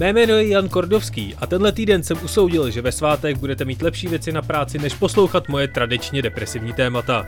Mé 0.00 0.12
jméno 0.12 0.34
je 0.34 0.48
Jan 0.48 0.68
Kordovský 0.68 1.34
a 1.38 1.46
tenhle 1.46 1.72
týden 1.72 2.02
jsem 2.02 2.16
usoudil, 2.24 2.70
že 2.70 2.82
ve 2.82 2.92
svátek 2.92 3.38
budete 3.38 3.64
mít 3.64 3.82
lepší 3.82 4.08
věci 4.08 4.32
na 4.32 4.42
práci, 4.42 4.78
než 4.78 4.94
poslouchat 4.94 5.48
moje 5.48 5.68
tradičně 5.68 6.22
depresivní 6.22 6.72
témata. 6.72 7.26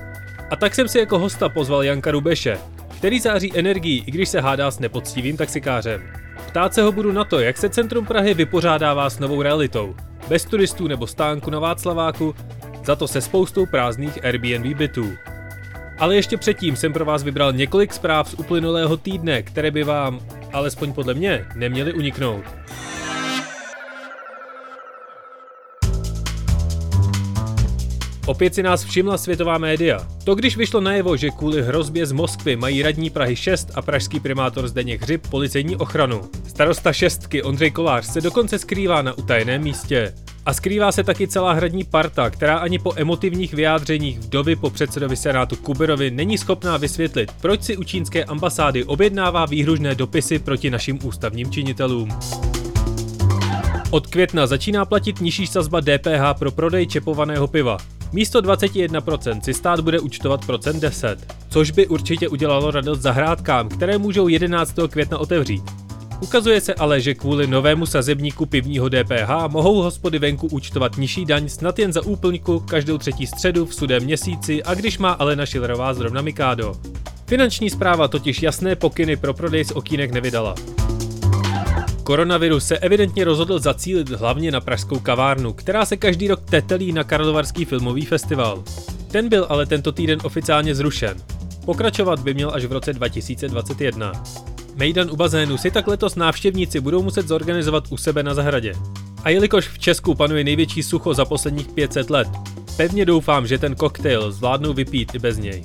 A 0.50 0.56
tak 0.56 0.74
jsem 0.74 0.88
si 0.88 0.98
jako 0.98 1.18
hosta 1.18 1.48
pozval 1.48 1.84
Janka 1.84 2.10
Rubeše, 2.10 2.58
který 2.96 3.20
září 3.20 3.58
energií, 3.58 4.04
i 4.06 4.10
když 4.10 4.28
se 4.28 4.40
hádá 4.40 4.70
s 4.70 4.78
nepoctivým 4.78 5.36
taxikářem. 5.36 6.02
Ptát 6.46 6.74
se 6.74 6.82
ho 6.82 6.92
budu 6.92 7.12
na 7.12 7.24
to, 7.24 7.40
jak 7.40 7.58
se 7.58 7.68
centrum 7.68 8.06
Prahy 8.06 8.34
vypořádává 8.34 9.10
s 9.10 9.18
novou 9.18 9.42
realitou. 9.42 9.94
Bez 10.28 10.44
turistů 10.44 10.88
nebo 10.88 11.06
stánku 11.06 11.50
na 11.50 11.58
Václaváku, 11.58 12.34
za 12.84 12.96
to 12.96 13.08
se 13.08 13.20
spoustou 13.20 13.66
prázdných 13.66 14.24
Airbnb 14.24 14.76
bytů. 14.76 15.12
Ale 15.98 16.16
ještě 16.16 16.36
předtím 16.36 16.76
jsem 16.76 16.92
pro 16.92 17.04
vás 17.04 17.22
vybral 17.22 17.52
několik 17.52 17.92
zpráv 17.92 18.30
z 18.30 18.34
uplynulého 18.34 18.96
týdne, 18.96 19.42
které 19.42 19.70
by 19.70 19.84
vám, 19.84 20.20
alespoň 20.52 20.92
podle 20.92 21.14
mě, 21.14 21.46
neměly 21.54 21.92
uniknout. 21.92 22.44
Opět 28.26 28.54
si 28.54 28.62
nás 28.62 28.84
všimla 28.84 29.18
světová 29.18 29.58
média. 29.58 30.06
To 30.24 30.34
když 30.34 30.56
vyšlo 30.56 30.80
najevo, 30.80 31.16
že 31.16 31.30
kvůli 31.30 31.62
hrozbě 31.62 32.06
z 32.06 32.12
Moskvy 32.12 32.56
mají 32.56 32.82
radní 32.82 33.10
Prahy 33.10 33.36
6 33.36 33.70
a 33.74 33.82
pražský 33.82 34.20
primátor 34.20 34.68
Zdeněk 34.68 35.02
Hřib 35.02 35.26
policejní 35.30 35.76
ochranu. 35.76 36.20
Starosta 36.48 36.92
šestky 36.92 37.42
Ondřej 37.42 37.70
Kolář 37.70 38.06
se 38.06 38.20
dokonce 38.20 38.58
skrývá 38.58 39.02
na 39.02 39.18
utajeném 39.18 39.62
místě. 39.62 40.14
A 40.46 40.52
skrývá 40.52 40.92
se 40.92 41.04
taky 41.04 41.28
celá 41.28 41.52
hradní 41.52 41.84
parta, 41.84 42.30
která 42.30 42.58
ani 42.58 42.78
po 42.78 42.92
emotivních 42.96 43.54
vyjádřeních 43.54 44.18
vdovy 44.18 44.56
po 44.56 44.70
předsedovi 44.70 45.16
Senátu 45.16 45.56
Kuberovi 45.56 46.10
není 46.10 46.38
schopná 46.38 46.76
vysvětlit, 46.76 47.32
proč 47.40 47.62
si 47.62 47.76
u 47.76 47.82
čínské 47.82 48.24
ambasády 48.24 48.84
objednává 48.84 49.46
výhružné 49.46 49.94
dopisy 49.94 50.38
proti 50.38 50.70
našim 50.70 50.98
ústavním 51.02 51.50
činitelům. 51.50 52.08
Od 53.90 54.06
května 54.06 54.46
začíná 54.46 54.84
platit 54.84 55.20
nižší 55.20 55.46
sazba 55.46 55.80
DPH 55.80 56.38
pro 56.38 56.50
prodej 56.50 56.86
čepovaného 56.86 57.46
piva. 57.46 57.76
Místo 58.12 58.40
21% 58.40 59.40
si 59.40 59.54
stát 59.54 59.80
bude 59.80 60.00
účtovat 60.00 60.46
procent 60.46 60.80
10, 60.80 61.34
což 61.48 61.70
by 61.70 61.86
určitě 61.86 62.28
udělalo 62.28 62.70
radost 62.70 63.00
zahrádkám, 63.00 63.68
které 63.68 63.98
můžou 63.98 64.28
11. 64.28 64.74
května 64.90 65.18
otevřít. 65.18 65.81
Ukazuje 66.22 66.60
se 66.60 66.74
ale, 66.74 67.00
že 67.00 67.14
kvůli 67.14 67.46
novému 67.46 67.86
sazebníku 67.86 68.46
pivního 68.46 68.88
DPH 68.88 69.30
mohou 69.48 69.82
hospody 69.82 70.18
venku 70.18 70.46
účtovat 70.46 70.96
nižší 70.96 71.24
daň 71.24 71.48
snad 71.48 71.78
jen 71.78 71.92
za 71.92 72.06
úplňku 72.06 72.60
každou 72.60 72.98
třetí 72.98 73.26
středu 73.26 73.66
v 73.66 73.74
sudém 73.74 74.04
měsíci 74.04 74.62
a 74.62 74.74
když 74.74 74.98
má 74.98 75.12
Alena 75.12 75.46
Šilerová 75.46 75.94
zrovna 75.94 76.22
Mikádo. 76.22 76.74
Finanční 77.26 77.70
zpráva 77.70 78.08
totiž 78.08 78.42
jasné 78.42 78.76
pokyny 78.76 79.16
pro 79.16 79.34
prodej 79.34 79.64
z 79.64 79.72
okýnek 79.72 80.10
nevydala. 80.10 80.54
Koronavirus 82.02 82.66
se 82.66 82.78
evidentně 82.78 83.24
rozhodl 83.24 83.58
zacílit 83.58 84.10
hlavně 84.10 84.50
na 84.50 84.60
pražskou 84.60 84.98
kavárnu, 84.98 85.52
která 85.52 85.84
se 85.84 85.96
každý 85.96 86.28
rok 86.28 86.40
tetelí 86.50 86.92
na 86.92 87.04
Karlovarský 87.04 87.64
filmový 87.64 88.04
festival. 88.04 88.64
Ten 89.10 89.28
byl 89.28 89.46
ale 89.48 89.66
tento 89.66 89.92
týden 89.92 90.18
oficiálně 90.24 90.74
zrušen. 90.74 91.16
Pokračovat 91.64 92.20
by 92.20 92.34
měl 92.34 92.50
až 92.54 92.64
v 92.64 92.72
roce 92.72 92.92
2021. 92.92 94.12
Mejdan 94.74 95.10
u 95.10 95.16
bazénu 95.16 95.56
si 95.56 95.70
tak 95.70 95.86
letos 95.86 96.16
návštěvníci 96.16 96.80
budou 96.80 97.02
muset 97.02 97.28
zorganizovat 97.28 97.84
u 97.90 97.96
sebe 97.96 98.22
na 98.22 98.34
zahradě. 98.34 98.74
A 99.24 99.30
jelikož 99.30 99.68
v 99.68 99.78
Česku 99.78 100.14
panuje 100.14 100.44
největší 100.44 100.82
sucho 100.82 101.14
za 101.14 101.24
posledních 101.24 101.68
500 101.68 102.10
let, 102.10 102.28
pevně 102.76 103.04
doufám, 103.04 103.46
že 103.46 103.58
ten 103.58 103.74
koktejl 103.74 104.32
zvládnou 104.32 104.72
vypít 104.72 105.14
i 105.14 105.18
bez 105.18 105.38
něj. 105.38 105.62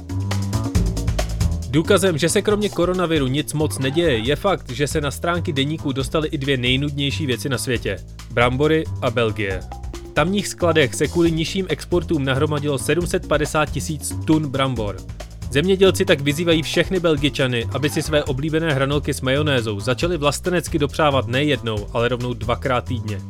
Důkazem, 1.70 2.18
že 2.18 2.30
se 2.30 2.42
kromě 2.42 2.70
koronaviru 2.70 3.28
nic 3.28 3.54
moc 3.54 3.80
neděje, 3.80 4.18
je 4.18 4.36
fakt, 4.36 4.70
že 4.70 4.88
se 4.88 5.02
na 5.02 5.12
stránky 5.12 5.54
deníku 5.54 5.92
dostaly 5.92 6.28
i 6.28 6.38
dvě 6.38 6.58
nejnudnější 6.58 7.26
věci 7.26 7.50
na 7.50 7.58
světě. 7.58 7.98
Brambory 8.32 8.84
a 9.02 9.12
Belgie. 9.12 9.60
V 9.94 10.14
tamních 10.14 10.48
skladech 10.48 10.96
se 10.96 11.08
kvůli 11.08 11.32
nižším 11.32 11.66
exportům 11.70 12.26
nahromadilo 12.26 12.78
750 12.78 13.66
tisíc 13.66 14.14
tun 14.26 14.48
brambor. 14.48 14.98
Zemědělci 15.52 16.06
tak 16.06 16.22
vyzývají 16.22 16.62
všechny 16.62 17.00
Belgičany, 17.00 17.66
aby 17.74 17.90
si 17.90 18.02
své 18.02 18.24
oblíbené 18.24 18.74
hranolky 18.74 19.14
s 19.14 19.22
majonézou 19.22 19.80
začali 19.80 20.18
vlastenecky 20.18 20.80
dopřávat 20.80 21.28
ne 21.28 21.44
jednou, 21.44 21.88
ale 21.94 22.08
rovnou 22.08 22.34
dvakrát 22.34 22.86
týdně. 22.86 23.22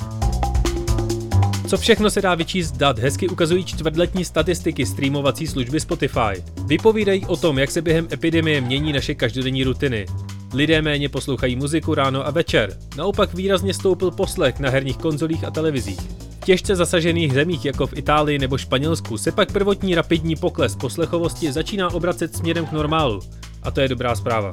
Co 1.68 1.78
všechno 1.78 2.10
se 2.10 2.22
dá 2.22 2.36
vyčíst 2.36 2.78
dat, 2.78 3.00
hezky 3.00 3.30
ukazují 3.30 3.64
čtvrtletní 3.64 4.26
statistiky 4.26 4.86
streamovací 4.86 5.48
služby 5.48 5.80
Spotify. 5.80 6.44
Vypovídají 6.66 7.26
o 7.26 7.38
tom, 7.38 7.60
jak 7.60 7.72
se 7.72 7.82
během 7.82 8.08
epidemie 8.12 8.62
mění 8.62 8.94
naše 8.94 9.16
každodenní 9.16 9.64
rutiny. 9.64 10.06
Lidé 10.54 10.82
méně 10.82 11.10
poslouchají 11.10 11.56
muziku 11.56 11.96
ráno 11.96 12.28
a 12.28 12.32
večer. 12.32 12.78
Naopak 12.98 13.34
výrazně 13.34 13.74
stoupil 13.74 14.12
poslech 14.12 14.60
na 14.60 14.70
herních 14.70 14.98
konzolích 14.98 15.44
a 15.44 15.52
televizích. 15.52 16.17
Těžce 16.48 16.76
zasažených 16.76 17.34
zemích 17.34 17.66
jako 17.66 17.88
v 17.88 17.98
Itálii 17.98 18.40
nebo 18.40 18.58
Španělsku 18.58 19.18
se 19.18 19.32
pak 19.32 19.52
prvotní 19.52 19.96
rapidní 19.96 20.36
pokles 20.36 20.76
poslechovosti 20.76 21.52
začíná 21.52 21.94
obracet 21.94 22.36
směrem 22.36 22.66
k 22.66 22.72
normálu. 22.72 23.20
A 23.64 23.72
to 23.72 23.82
je 23.82 23.88
dobrá 23.88 24.16
zpráva. 24.16 24.52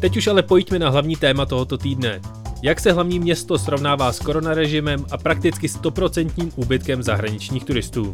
Teď 0.00 0.16
už 0.16 0.26
ale 0.26 0.42
pojďme 0.42 0.78
na 0.78 0.88
hlavní 0.90 1.16
téma 1.16 1.46
tohoto 1.46 1.78
týdne. 1.78 2.20
Jak 2.62 2.80
se 2.80 2.92
hlavní 2.92 3.18
město 3.18 3.58
srovnává 3.58 4.12
s 4.12 4.18
koronarežimem 4.18 5.06
a 5.10 5.18
prakticky 5.18 5.66
100% 5.66 6.52
úbytkem 6.56 7.02
zahraničních 7.02 7.64
turistů? 7.64 8.12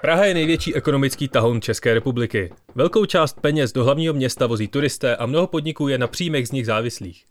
Praha 0.00 0.24
je 0.24 0.34
největší 0.34 0.74
ekonomický 0.74 1.28
tahoun 1.28 1.60
České 1.60 1.94
republiky. 1.94 2.52
Velkou 2.74 3.04
část 3.04 3.40
peněz 3.40 3.72
do 3.72 3.84
hlavního 3.84 4.14
města 4.14 4.46
vozí 4.46 4.68
turisté 4.68 5.16
a 5.16 5.26
mnoho 5.26 5.46
podniků 5.46 5.88
je 5.88 5.98
na 5.98 6.06
příjmech 6.06 6.48
z 6.48 6.52
nich 6.52 6.66
závislých. 6.66 7.24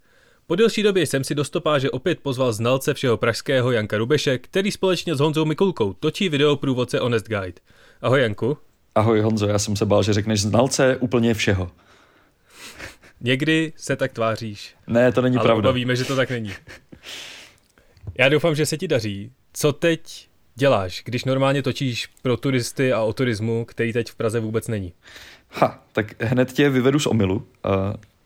Po 0.48 0.56
delší 0.56 0.84
době 0.84 1.06
jsem 1.06 1.24
si 1.24 1.36
do 1.36 1.44
stopáže 1.44 1.92
opět 1.92 2.20
pozval 2.20 2.54
znalce 2.54 2.94
všeho 2.94 3.18
pražského 3.18 3.72
Janka 3.72 3.98
Rubeše, 3.98 4.38
který 4.38 4.72
společně 4.72 5.16
s 5.16 5.20
Honzou 5.20 5.46
Mikulkou 5.46 5.94
točí 5.94 6.30
video 6.30 6.56
průvodce 6.56 7.00
Honest 7.00 7.28
Guide. 7.28 7.62
Ahoj 8.02 8.22
Janku. 8.22 8.58
Ahoj 8.96 9.22
Honzo, 9.22 9.48
já 9.48 9.60
jsem 9.60 9.76
se 9.76 9.86
bál, 9.86 10.04
že 10.04 10.14
řekneš 10.14 10.42
znalce 10.42 10.98
úplně 10.98 11.34
všeho. 11.34 11.72
Někdy 13.22 13.74
se 13.76 13.96
tak 13.96 14.14
tváříš. 14.14 14.76
Ne, 14.88 15.12
to 15.12 15.22
není 15.22 15.38
ale 15.38 15.46
pravda. 15.46 15.70
Ale 15.70 15.76
víme, 15.76 15.96
že 15.96 16.06
to 16.06 16.16
tak 16.16 16.30
není. 16.30 16.54
Já 18.18 18.30
doufám, 18.30 18.56
že 18.56 18.66
se 18.66 18.78
ti 18.78 18.88
daří. 18.88 19.32
Co 19.54 19.74
teď 19.74 20.29
děláš, 20.56 21.02
když 21.06 21.26
normálně 21.26 21.64
točíš 21.64 22.10
pro 22.22 22.38
turisty 22.38 22.94
a 22.94 23.02
o 23.02 23.14
turismu, 23.14 23.66
který 23.66 23.94
teď 23.94 24.12
v 24.12 24.16
Praze 24.16 24.40
vůbec 24.40 24.68
není? 24.68 24.94
Ha, 25.50 25.84
tak 25.94 26.22
hned 26.22 26.54
tě 26.54 26.70
vyvedu 26.70 27.00
z 27.00 27.08
omilu. 27.08 27.36
Uh, 27.36 27.44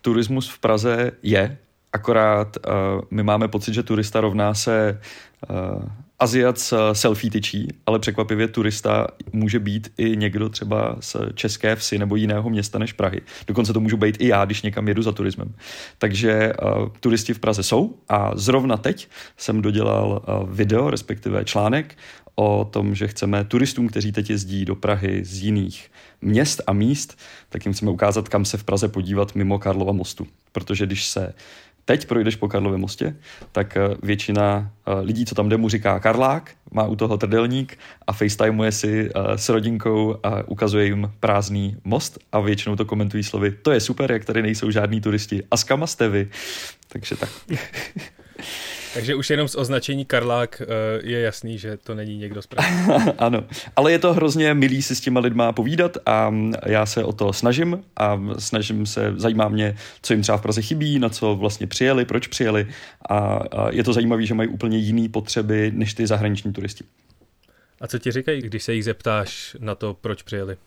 turismus 0.02 0.50
v 0.50 0.60
Praze 0.60 1.12
je, 1.24 1.58
akorát 1.94 2.58
uh, 2.58 3.02
my 3.12 3.24
máme 3.24 3.48
pocit, 3.48 3.74
že 3.74 3.84
turista 3.84 4.22
rovná 4.22 4.54
se 4.54 5.02
uh, 5.50 5.84
Aziat 6.24 6.60
s 6.60 6.94
selfie 6.94 7.32
tyčí, 7.32 7.68
ale 7.86 8.00
překvapivě 8.00 8.48
turista 8.48 9.08
může 9.34 9.60
být 9.60 9.92
i 9.98 10.18
někdo 10.18 10.50
třeba 10.50 10.96
z 11.00 11.16
České 11.34 11.76
vsi 11.76 11.98
nebo 11.98 12.16
jiného 12.16 12.50
města 12.50 12.80
než 12.80 12.94
Prahy. 12.94 13.22
Dokonce 13.48 13.74
to 13.74 13.80
můžu 13.80 13.98
být 13.98 14.18
i 14.20 14.28
já, 14.28 14.46
když 14.46 14.62
někam 14.62 14.88
jedu 14.88 15.02
za 15.02 15.12
turismem. 15.12 15.56
Takže 15.98 16.54
uh, 16.54 16.90
turisti 17.00 17.34
v 17.34 17.40
Praze 17.40 17.64
jsou 17.64 17.96
a 18.10 18.32
zrovna 18.36 18.78
teď 18.78 19.08
jsem 19.38 19.62
dodělal 19.62 20.22
uh, 20.28 20.50
video, 20.50 20.90
respektive 20.90 21.46
článek 21.46 21.98
o 22.36 22.66
tom, 22.66 22.96
že 22.96 23.08
chceme 23.08 23.44
turistům, 23.44 23.88
kteří 23.88 24.12
teď 24.12 24.30
jezdí 24.30 24.66
do 24.66 24.76
Prahy 24.76 25.26
z 25.26 25.44
jiných 25.44 25.92
měst 26.22 26.62
a 26.68 26.74
míst, 26.74 27.20
tak 27.50 27.66
jim 27.66 27.74
chceme 27.74 27.92
ukázat, 27.92 28.30
kam 28.30 28.46
se 28.46 28.58
v 28.58 28.64
Praze 28.64 28.88
podívat 28.88 29.36
mimo 29.36 29.60
Karlova 29.60 29.92
mostu. 29.92 30.28
Protože 30.52 30.86
když 30.86 31.06
se 31.06 31.34
teď 31.86 32.08
projdeš 32.08 32.36
po 32.36 32.48
Karlově 32.48 32.78
mostě, 32.78 33.16
tak 33.52 33.78
eh, 33.78 33.96
většina 34.04 34.72
eh, 34.88 35.00
lidí, 35.02 35.26
co 35.26 35.36
tam 35.36 35.50
jde, 35.50 35.58
mu 35.58 35.70
říká 35.70 36.00
Karlák, 36.00 36.52
má 36.72 36.88
u 36.88 36.96
toho 36.96 37.18
trdelník 37.18 37.80
a 38.08 38.14
facetimuje 38.14 38.72
si 38.72 39.10
eh, 39.16 39.38
s 39.38 39.50
rodinkou 39.50 40.18
a 40.24 40.48
ukazuje 40.48 40.86
jim 40.86 41.12
prázdný 41.20 41.78
most 41.84 42.20
a 42.32 42.40
většinou 42.40 42.76
to 42.76 42.86
komentují 42.86 43.24
slovy, 43.24 43.52
to 43.52 43.72
je 43.72 43.80
super, 43.80 44.12
jak 44.12 44.26
tady 44.26 44.42
nejsou 44.42 44.72
žádní 44.72 45.02
turisti. 45.02 45.44
A 45.52 45.58
s 45.58 45.64
kama 45.64 45.88
jste 45.88 46.10
vy? 46.10 46.30
Takže 46.90 47.16
tak. 47.16 47.30
Takže 48.94 49.16
už 49.16 49.30
jenom 49.30 49.48
z 49.48 49.56
označení 49.56 50.06
Karlák 50.06 50.62
eh, 50.62 50.66
je 51.04 51.20
jasný, 51.20 51.58
že 51.58 51.78
to 51.78 51.96
není 51.96 52.18
někdo 52.18 52.42
z 52.42 52.48
Prahy. 52.48 52.76
ano, 53.18 53.44
ale 53.76 53.92
je 53.92 54.00
to 54.00 54.14
hrozně 54.14 54.54
milý 54.54 54.82
si 54.82 54.96
s 54.96 55.02
těma 55.02 55.20
lidma 55.20 55.52
povídat 55.52 55.98
a 56.06 56.34
já 56.66 56.86
se 56.86 57.04
o 57.04 57.14
to 57.14 57.34
snažím 57.34 57.84
a 57.98 58.22
snažím 58.40 58.86
se, 58.86 59.14
zajímá 59.16 59.50
mě, 59.50 59.76
co 60.02 60.14
jim 60.14 60.22
třeba 60.22 60.38
v 60.38 60.42
Praze 60.42 60.62
chybí, 60.62 61.00
na 61.00 61.10
co 61.10 61.36
vlastně 61.36 61.68
přijeli, 61.68 62.06
proč 62.06 62.28
přijeli 62.28 62.68
a, 63.10 63.18
a 63.18 63.72
je 63.72 63.84
to 63.84 63.94
zajímavé, 63.94 64.26
že 64.26 64.34
mají 64.34 64.50
úplně 64.50 64.78
jiné 64.78 65.10
potřeby 65.10 65.72
než 65.76 65.94
ty 65.94 66.08
zahraniční 66.08 66.54
turisti. 66.54 66.84
A 67.82 67.88
co 67.88 68.00
ti 68.00 68.12
říkají, 68.12 68.42
když 68.42 68.64
se 68.64 68.74
jich 68.74 68.84
zeptáš 68.84 69.56
na 69.60 69.76
to, 69.76 69.94
proč 70.02 70.22
přijeli? 70.22 70.58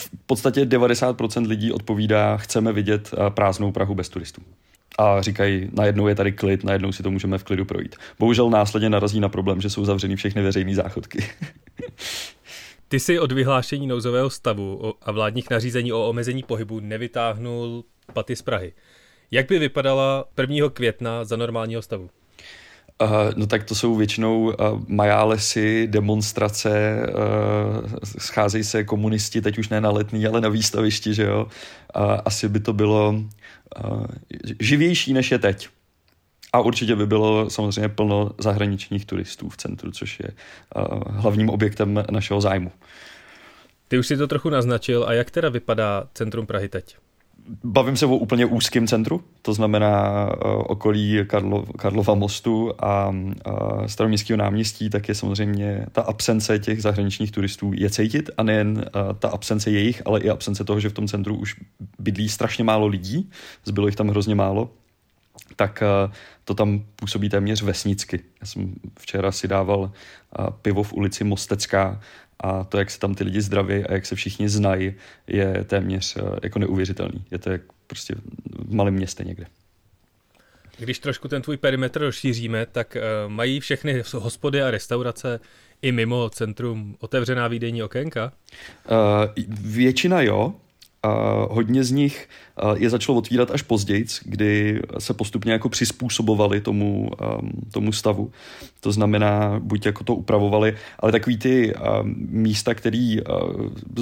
V 0.00 0.10
podstatě 0.26 0.64
90% 0.64 1.46
lidí 1.46 1.72
odpovídá, 1.72 2.36
chceme 2.36 2.72
vidět 2.72 3.10
eh, 3.12 3.30
prázdnou 3.30 3.72
Prahu 3.72 3.94
bez 3.94 4.08
turistů 4.08 4.42
a 4.98 5.22
říkají, 5.22 5.70
najednou 5.72 6.08
je 6.08 6.14
tady 6.14 6.32
klid, 6.32 6.64
najednou 6.64 6.92
si 6.92 7.02
to 7.02 7.10
můžeme 7.10 7.38
v 7.38 7.44
klidu 7.44 7.64
projít. 7.64 7.96
Bohužel 8.18 8.50
následně 8.50 8.90
narazí 8.90 9.20
na 9.20 9.28
problém, 9.28 9.60
že 9.60 9.70
jsou 9.70 9.84
zavřeny 9.84 10.16
všechny 10.16 10.42
veřejné 10.42 10.74
záchodky. 10.74 11.24
Ty 12.88 13.00
si 13.00 13.18
od 13.18 13.32
vyhlášení 13.32 13.86
nouzového 13.86 14.30
stavu 14.30 14.94
a 15.02 15.12
vládních 15.12 15.50
nařízení 15.50 15.92
o 15.92 16.08
omezení 16.08 16.42
pohybu 16.42 16.80
nevytáhnul 16.80 17.84
paty 18.12 18.36
z 18.36 18.42
Prahy. 18.42 18.72
Jak 19.30 19.48
by 19.48 19.58
vypadala 19.58 20.24
1. 20.40 20.68
května 20.68 21.24
za 21.24 21.36
normálního 21.36 21.82
stavu? 21.82 22.10
Uh, 23.02 23.08
no 23.36 23.46
tak 23.46 23.64
to 23.64 23.74
jsou 23.74 23.94
většinou 23.94 24.42
uh, 24.42 24.52
majálesy, 24.88 25.86
demonstrace, 25.86 27.02
uh, 27.08 27.88
scházejí 28.18 28.64
se 28.64 28.84
komunisti, 28.84 29.40
teď 29.40 29.58
už 29.58 29.68
ne 29.68 29.80
na 29.80 29.90
letní, 29.90 30.26
ale 30.26 30.40
na 30.40 30.48
výstavišti, 30.48 31.14
že 31.14 31.22
jo. 31.22 31.46
Uh, 31.96 32.02
asi 32.24 32.48
by 32.48 32.60
to 32.60 32.72
bylo 32.72 33.14
uh, 33.84 34.06
živější, 34.60 35.12
než 35.12 35.30
je 35.30 35.38
teď. 35.38 35.68
A 36.52 36.60
určitě 36.60 36.96
by 36.96 37.06
bylo 37.06 37.50
samozřejmě 37.50 37.88
plno 37.88 38.30
zahraničních 38.38 39.06
turistů 39.06 39.48
v 39.48 39.56
centru, 39.56 39.90
což 39.90 40.20
je 40.20 40.28
uh, 40.76 40.98
hlavním 41.06 41.50
objektem 41.50 42.04
našeho 42.10 42.40
zájmu. 42.40 42.72
Ty 43.88 43.98
už 43.98 44.06
si 44.06 44.16
to 44.16 44.26
trochu 44.26 44.50
naznačil. 44.50 45.04
A 45.08 45.12
jak 45.12 45.30
teda 45.30 45.48
vypadá 45.48 46.08
centrum 46.14 46.46
Prahy 46.46 46.68
teď? 46.68 46.96
Bavím 47.64 47.96
se 47.96 48.06
o 48.06 48.16
úplně 48.16 48.46
úzkém 48.46 48.86
centru, 48.86 49.24
to 49.42 49.54
znamená 49.54 50.24
uh, 50.24 50.62
okolí 50.66 51.18
Karlo, 51.26 51.62
Karlova 51.62 52.14
mostu 52.14 52.72
a 52.78 53.08
uh, 53.08 53.86
staroměstského 53.86 54.36
náměstí, 54.36 54.90
tak 54.90 55.08
je 55.08 55.14
samozřejmě 55.14 55.86
ta 55.92 56.02
absence 56.02 56.58
těch 56.58 56.82
zahraničních 56.82 57.30
turistů 57.30 57.72
je 57.74 57.90
cítit 57.90 58.30
a 58.36 58.42
nejen 58.42 58.76
uh, 58.78 59.12
ta 59.18 59.28
absence 59.28 59.70
jejich, 59.70 60.02
ale 60.04 60.20
i 60.20 60.30
absence 60.30 60.64
toho, 60.64 60.80
že 60.80 60.88
v 60.88 60.92
tom 60.92 61.08
centru 61.08 61.36
už 61.36 61.56
bydlí 61.98 62.28
strašně 62.28 62.64
málo 62.64 62.86
lidí, 62.86 63.30
zbylo 63.64 63.86
jich 63.86 63.96
tam 63.96 64.08
hrozně 64.08 64.34
málo, 64.34 64.70
tak 65.56 65.82
uh, 66.06 66.12
to 66.44 66.54
tam 66.54 66.84
působí 66.96 67.28
téměř 67.28 67.62
vesnicky. 67.62 68.20
Já 68.40 68.46
jsem 68.46 68.74
včera 68.98 69.32
si 69.32 69.48
dával 69.48 69.92
pivo 70.62 70.82
v 70.82 70.92
ulici 70.92 71.24
Mostecká 71.24 72.00
a 72.40 72.64
to, 72.64 72.78
jak 72.78 72.90
se 72.90 73.00
tam 73.00 73.14
ty 73.14 73.24
lidi 73.24 73.40
zdraví 73.40 73.84
a 73.84 73.92
jak 73.92 74.06
se 74.06 74.14
všichni 74.14 74.48
znají, 74.48 74.94
je 75.26 75.64
téměř 75.64 76.16
eh, 76.16 76.22
jako 76.42 76.58
neuvěřitelný. 76.58 77.24
Je 77.30 77.38
to 77.38 77.50
jak 77.50 77.60
prostě 77.86 78.14
v 78.58 78.74
malém 78.74 78.94
městě 78.94 79.24
někde. 79.24 79.46
Když 80.78 80.98
trošku 80.98 81.28
ten 81.28 81.42
tvůj 81.42 81.56
perimetr 81.56 82.00
rozšíříme, 82.00 82.66
tak 82.66 82.96
uh, 82.96 83.32
mají 83.32 83.60
všechny 83.60 84.02
hospody 84.14 84.62
a 84.62 84.70
restaurace 84.70 85.40
i 85.82 85.92
mimo 85.92 86.30
centrum 86.30 86.96
otevřená 87.00 87.48
výdejní 87.48 87.82
okénka? 87.82 88.32
Uh, 88.90 89.44
většina 89.60 90.22
jo, 90.22 90.54
hodně 91.50 91.84
z 91.84 91.90
nich 91.90 92.28
je 92.74 92.90
začalo 92.90 93.18
otvírat 93.18 93.50
až 93.50 93.62
později, 93.62 94.06
kdy 94.24 94.82
se 94.98 95.14
postupně 95.14 95.52
jako 95.52 95.68
přizpůsobovali 95.68 96.60
tomu, 96.60 97.10
tomu 97.72 97.92
stavu. 97.92 98.30
To 98.80 98.92
znamená, 98.92 99.60
buď 99.60 99.86
jako 99.86 100.04
to 100.04 100.14
upravovali, 100.14 100.74
ale 100.98 101.12
takový 101.12 101.36
ty 101.38 101.74
místa, 102.16 102.74
který 102.74 103.18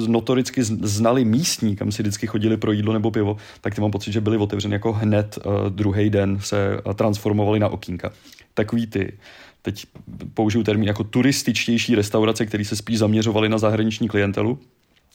notoricky 0.07 0.63
znali 0.63 1.25
místní, 1.25 1.75
kam 1.75 1.91
si 1.91 2.03
vždycky 2.03 2.27
chodili 2.27 2.57
pro 2.57 2.71
jídlo 2.71 2.93
nebo 2.93 3.11
pivo, 3.11 3.37
tak 3.61 3.75
ty 3.75 3.81
mám 3.81 3.91
pocit, 3.91 4.11
že 4.11 4.21
byly 4.21 4.37
otevřeny 4.37 4.75
jako 4.75 4.93
hned 4.93 5.39
druhý 5.69 6.09
den 6.09 6.37
se 6.41 6.77
transformovali 6.95 7.59
na 7.59 7.69
okýnka. 7.69 8.11
Takový 8.53 8.87
ty 8.87 9.13
teď 9.61 9.85
použiju 10.33 10.63
termín 10.63 10.87
jako 10.87 11.03
turističtější 11.03 11.95
restaurace, 11.95 12.45
které 12.45 12.65
se 12.65 12.75
spíš 12.75 12.97
zaměřovaly 12.97 13.49
na 13.49 13.57
zahraniční 13.57 14.07
klientelu, 14.07 14.59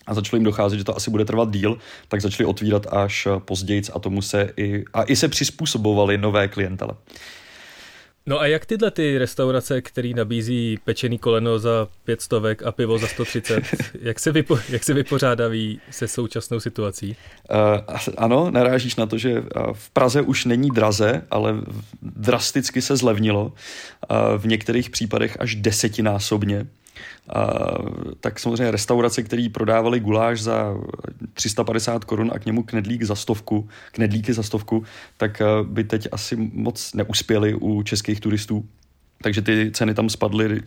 a 0.08 0.14
začalo 0.14 0.36
jim 0.36 0.44
docházet, 0.44 0.78
že 0.78 0.84
to 0.84 0.96
asi 0.96 1.10
bude 1.10 1.24
trvat 1.24 1.50
díl, 1.50 1.78
tak 2.08 2.20
začali 2.20 2.46
otvírat 2.46 2.86
až 2.90 3.28
později 3.38 3.82
a 3.94 3.98
tomu 3.98 4.22
se 4.22 4.50
i, 4.56 4.84
a 4.94 5.02
i 5.02 5.16
se 5.16 5.28
přizpůsobovali 5.28 6.18
nové 6.18 6.48
klientele. 6.48 6.94
No 8.28 8.40
a 8.40 8.46
jak 8.46 8.66
tyhle 8.66 8.90
ty 8.90 9.18
restaurace, 9.18 9.82
které 9.82 10.08
nabízí 10.16 10.78
pečený 10.84 11.18
koleno 11.18 11.58
za 11.58 11.88
pět 12.04 12.22
stovek 12.22 12.62
a 12.62 12.72
pivo 12.72 12.98
za 12.98 13.06
130, 13.06 13.64
jak 14.00 14.18
se, 14.18 14.32
vypo, 14.32 14.58
jak 14.68 14.84
se 14.84 14.94
vypořádaví 14.94 15.80
se 15.90 16.08
současnou 16.08 16.60
situací? 16.60 17.16
Uh, 17.50 17.96
ano, 18.16 18.50
narážíš 18.50 18.96
na 18.96 19.06
to, 19.06 19.18
že 19.18 19.42
v 19.72 19.90
Praze 19.90 20.22
už 20.22 20.44
není 20.44 20.70
draze, 20.70 21.22
ale 21.30 21.54
drasticky 22.02 22.82
se 22.82 22.96
zlevnilo. 22.96 23.44
Uh, 23.44 23.52
v 24.38 24.46
některých 24.46 24.90
případech 24.90 25.36
až 25.40 25.54
desetinásobně. 25.54 26.66
A, 27.28 27.50
tak 28.20 28.38
samozřejmě 28.38 28.70
restaurace, 28.70 29.22
které 29.22 29.48
prodávali 29.52 30.00
guláš 30.00 30.40
za 30.40 30.74
350 31.34 32.04
korun 32.04 32.30
a 32.34 32.38
k 32.38 32.46
němu 32.46 32.62
knedlík 32.62 33.02
za 33.02 33.14
stovku, 33.14 33.68
knedlíky 33.92 34.32
za 34.32 34.42
stovku, 34.42 34.84
tak 35.16 35.42
by 35.62 35.84
teď 35.84 36.08
asi 36.12 36.36
moc 36.36 36.94
neuspěli 36.94 37.54
u 37.54 37.82
českých 37.82 38.20
turistů. 38.20 38.64
Takže 39.22 39.42
ty 39.42 39.70
ceny 39.70 39.94
tam 39.94 40.08
spadly 40.08 40.62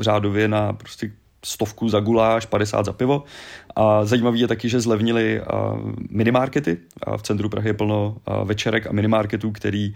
řádově 0.00 0.48
na 0.48 0.72
prostě 0.72 1.12
stovku 1.46 1.88
za 1.88 2.00
guláš, 2.00 2.46
50 2.46 2.84
za 2.84 2.92
pivo. 2.92 3.24
A 3.76 4.04
zajímavé 4.04 4.38
je 4.38 4.48
taky, 4.48 4.68
že 4.68 4.80
zlevnili 4.80 5.40
minimarkety. 6.10 6.78
A 7.02 7.16
v 7.16 7.22
centru 7.22 7.48
Prahy 7.48 7.68
je 7.68 7.74
plno 7.74 8.16
večerek 8.44 8.86
a 8.86 8.92
minimarketů, 8.92 9.50
který 9.50 9.94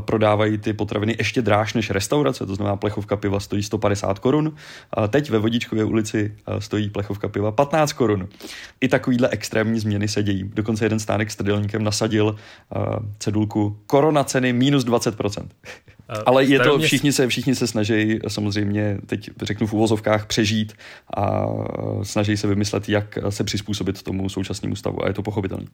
prodávají 0.00 0.58
ty 0.58 0.72
potraviny 0.72 1.14
ještě 1.18 1.42
dráž 1.42 1.74
než 1.74 1.90
restaurace, 1.90 2.46
to 2.46 2.54
znamená 2.54 2.76
plechovka 2.76 3.16
piva 3.16 3.40
stojí 3.40 3.62
150 3.62 4.18
korun. 4.18 4.54
A 4.92 5.08
teď 5.08 5.30
ve 5.30 5.38
Vodičkově 5.38 5.84
ulici 5.84 6.34
stojí 6.58 6.90
plechovka 6.90 7.28
piva 7.28 7.52
15 7.52 7.92
korun. 7.92 8.28
I 8.80 8.88
takovýhle 8.88 9.28
extrémní 9.28 9.80
změny 9.80 10.08
se 10.08 10.22
dějí. 10.22 10.50
Dokonce 10.54 10.84
jeden 10.84 10.98
stánek 10.98 11.30
s 11.30 11.36
trdelníkem 11.36 11.84
nasadil 11.84 12.36
cedulku 13.18 13.78
korona 13.86 14.24
ceny 14.24 14.52
minus 14.52 14.84
20%. 14.84 15.48
Ale 16.26 16.44
je 16.44 16.60
to, 16.60 16.78
všichni 16.78 17.12
se, 17.12 17.28
všichni 17.28 17.54
se 17.54 17.66
snaží 17.66 18.18
samozřejmě, 18.28 18.98
teď 19.06 19.30
řeknu 19.42 19.66
v 19.66 19.72
uvozovkách, 19.72 20.26
přežít 20.26 20.72
a 21.16 21.46
snaží 22.02 22.36
se 22.36 22.46
vymyslet, 22.46 22.88
jak 22.88 23.18
se 23.28 23.44
přizpůsobit 23.44 24.02
tomu 24.02 24.28
současnému 24.28 24.76
stavu 24.76 25.04
a 25.04 25.08
je 25.08 25.14
to 25.14 25.22
pochopitelné. 25.22 25.66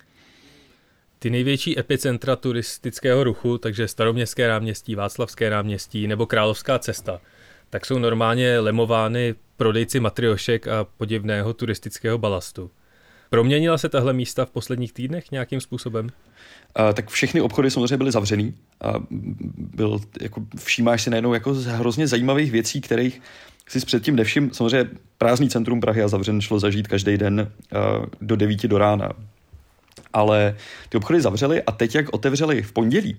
Ty 1.19 1.31
největší 1.31 1.79
epicentra 1.79 2.37
turistického 2.37 3.25
ruchu, 3.25 3.59
takže 3.59 3.89
Staroměstské 3.89 4.49
náměstí, 4.49 4.95
Václavské 4.95 5.51
náměstí 5.51 6.07
nebo 6.07 6.27
Královská 6.27 6.79
cesta, 6.79 7.21
tak 7.71 7.87
jsou 7.87 7.99
normálně 7.99 8.59
lemovány 8.59 9.35
prodejci 9.57 10.01
matriošek 10.01 10.69
a 10.69 10.87
podivného 10.97 11.55
turistického 11.55 12.19
balastu. 12.19 12.71
Proměnila 13.31 13.79
se 13.79 13.89
tahle 13.89 14.13
místa 14.13 14.45
v 14.45 14.51
posledních 14.51 14.93
týdnech 14.93 15.31
nějakým 15.31 15.61
způsobem? 15.61 16.07
Uh, 16.07 16.93
tak 16.93 17.09
všechny 17.09 17.41
obchody 17.41 17.71
samozřejmě 17.71 17.97
byly 17.97 18.13
zavřený. 18.13 18.55
A 18.81 18.95
byl, 19.59 20.01
jako, 20.21 20.47
všímáš 20.59 21.03
si 21.03 21.11
najednou 21.11 21.35
jako 21.35 21.55
hrozně 21.55 22.07
zajímavých 22.07 22.51
věcí, 22.51 22.81
kterých 22.81 23.23
si 23.69 23.81
předtím 23.81 24.17
nevšim. 24.17 24.51
Samozřejmě 24.53 24.91
prázdný 25.19 25.49
centrum 25.49 25.81
Prahy 25.81 26.03
a 26.03 26.09
zavřen 26.09 26.41
šlo 26.41 26.61
zažít 26.61 26.89
každý 26.89 27.17
den 27.17 27.53
uh, 28.01 28.07
do 28.21 28.37
9 28.37 28.67
do 28.67 28.79
rána. 28.79 29.11
Ale 30.13 30.57
ty 30.89 30.97
obchody 30.97 31.21
zavřely 31.21 31.63
a 31.63 31.73
teď, 31.73 31.95
jak 31.95 32.07
otevřeli 32.13 32.63
v 32.63 32.73
pondělí, 32.73 33.17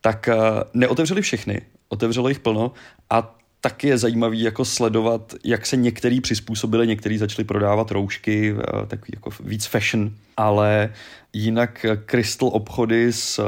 tak 0.00 0.28
uh, 0.32 0.62
neotevřeli 0.74 1.22
všechny, 1.22 1.62
otevřelo 1.88 2.28
jich 2.28 2.40
plno 2.40 2.72
a 3.10 3.36
tak 3.60 3.84
je 3.84 3.98
zajímavý 3.98 4.40
jako 4.40 4.64
sledovat, 4.64 5.34
jak 5.44 5.66
se 5.66 5.76
některý 5.76 6.20
přizpůsobili, 6.20 6.86
některý 6.86 7.18
začali 7.18 7.44
prodávat 7.44 7.90
roušky, 7.90 8.52
uh, 8.52 8.60
takový 8.86 9.12
jako 9.14 9.30
víc 9.40 9.66
fashion, 9.66 10.10
ale 10.36 10.92
jinak 11.32 11.86
crystal 12.06 12.50
obchody 12.52 13.12
s 13.12 13.40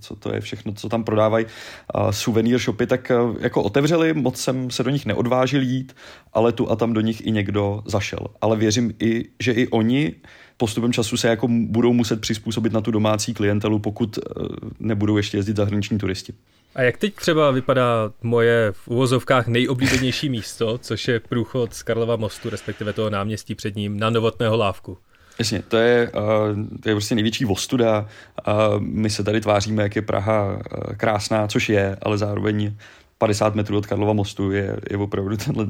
co 0.00 0.16
to 0.16 0.34
je 0.34 0.40
všechno, 0.40 0.72
co 0.72 0.88
tam 0.88 1.04
prodávají 1.04 1.46
uh, 1.46 2.10
suvenýr 2.10 2.58
shopy, 2.58 2.86
tak 2.86 3.12
uh, 3.24 3.36
jako 3.40 3.62
otevřeli, 3.62 4.14
moc 4.14 4.40
jsem 4.40 4.70
se 4.70 4.82
do 4.82 4.90
nich 4.90 5.06
neodvážil 5.06 5.62
jít, 5.62 5.96
ale 6.32 6.52
tu 6.52 6.70
a 6.70 6.76
tam 6.76 6.92
do 6.92 7.00
nich 7.00 7.26
i 7.26 7.30
někdo 7.30 7.82
zašel. 7.86 8.26
Ale 8.40 8.56
věřím 8.56 8.94
i, 9.00 9.24
že 9.40 9.52
i 9.52 9.68
oni 9.68 10.14
postupem 10.56 10.92
času 10.92 11.16
se 11.16 11.28
jako 11.28 11.48
budou 11.48 11.92
muset 11.92 12.20
přizpůsobit 12.20 12.72
na 12.72 12.80
tu 12.80 12.90
domácí 12.90 13.34
klientelu, 13.34 13.78
pokud 13.78 14.18
uh, 14.18 14.46
nebudou 14.80 15.16
ještě 15.16 15.36
jezdit 15.36 15.56
zahraniční 15.56 15.98
turisti. 15.98 16.32
A 16.74 16.82
jak 16.82 16.96
teď 16.96 17.14
třeba 17.14 17.50
vypadá 17.50 18.12
moje 18.22 18.72
v 18.72 18.88
uvozovkách 18.88 19.46
nejoblíbenější 19.46 20.28
místo, 20.28 20.78
což 20.78 21.08
je 21.08 21.20
průchod 21.20 21.74
z 21.74 21.82
Karlova 21.82 22.16
mostu, 22.16 22.50
respektive 22.50 22.92
toho 22.92 23.10
náměstí 23.10 23.54
před 23.54 23.76
ním, 23.76 23.98
na 23.98 24.10
Novotného 24.10 24.56
lávku? 24.56 24.98
Jasně, 25.38 25.62
to 25.68 25.76
je, 25.76 26.10
uh, 26.10 26.78
to 26.80 26.88
je 26.88 26.94
prostě 26.94 27.14
největší 27.14 27.44
vostuda. 27.44 28.06
Uh, 28.48 28.80
my 28.80 29.10
se 29.10 29.24
tady 29.24 29.40
tváříme, 29.40 29.82
jak 29.82 29.96
je 29.96 30.02
Praha 30.02 30.52
uh, 30.52 30.58
krásná, 30.96 31.48
což 31.48 31.68
je, 31.68 31.96
ale 32.02 32.18
zároveň 32.18 32.74
50 33.18 33.54
metrů 33.54 33.78
od 33.78 33.86
Karlova 33.86 34.12
mostu 34.12 34.50
je, 34.50 34.76
je 34.90 34.96
opravdu 34.96 35.36
tenhle 35.46 35.66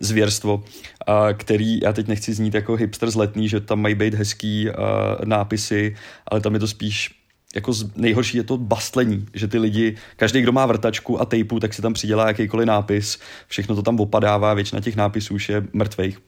zvěrstvo, 0.00 0.64
a 1.06 1.32
který, 1.32 1.80
já 1.80 1.92
teď 1.92 2.08
nechci 2.08 2.34
znít 2.34 2.54
jako 2.54 2.76
hipster 2.76 3.10
zletný, 3.10 3.48
že 3.48 3.60
tam 3.60 3.80
mají 3.80 3.94
být 3.94 4.14
hezký 4.14 4.70
a, 4.70 5.16
nápisy, 5.24 5.96
ale 6.26 6.40
tam 6.40 6.54
je 6.54 6.60
to 6.60 6.68
spíš 6.68 7.14
jako 7.54 7.72
nejhorší 7.96 8.36
je 8.36 8.42
to 8.42 8.56
bastlení, 8.56 9.26
že 9.34 9.48
ty 9.48 9.58
lidi, 9.58 9.96
každý, 10.16 10.40
kdo 10.40 10.52
má 10.52 10.66
vrtačku 10.66 11.20
a 11.20 11.24
tejpu, 11.24 11.60
tak 11.60 11.74
si 11.74 11.82
tam 11.82 11.94
přidělá 11.94 12.28
jakýkoliv 12.28 12.66
nápis, 12.66 13.18
všechno 13.46 13.74
to 13.74 13.82
tam 13.82 14.00
opadává, 14.00 14.54
většina 14.54 14.80
těch 14.80 14.96
nápisů 14.96 15.34
už 15.34 15.48
je 15.48 15.62
mrtvých. 15.72 16.18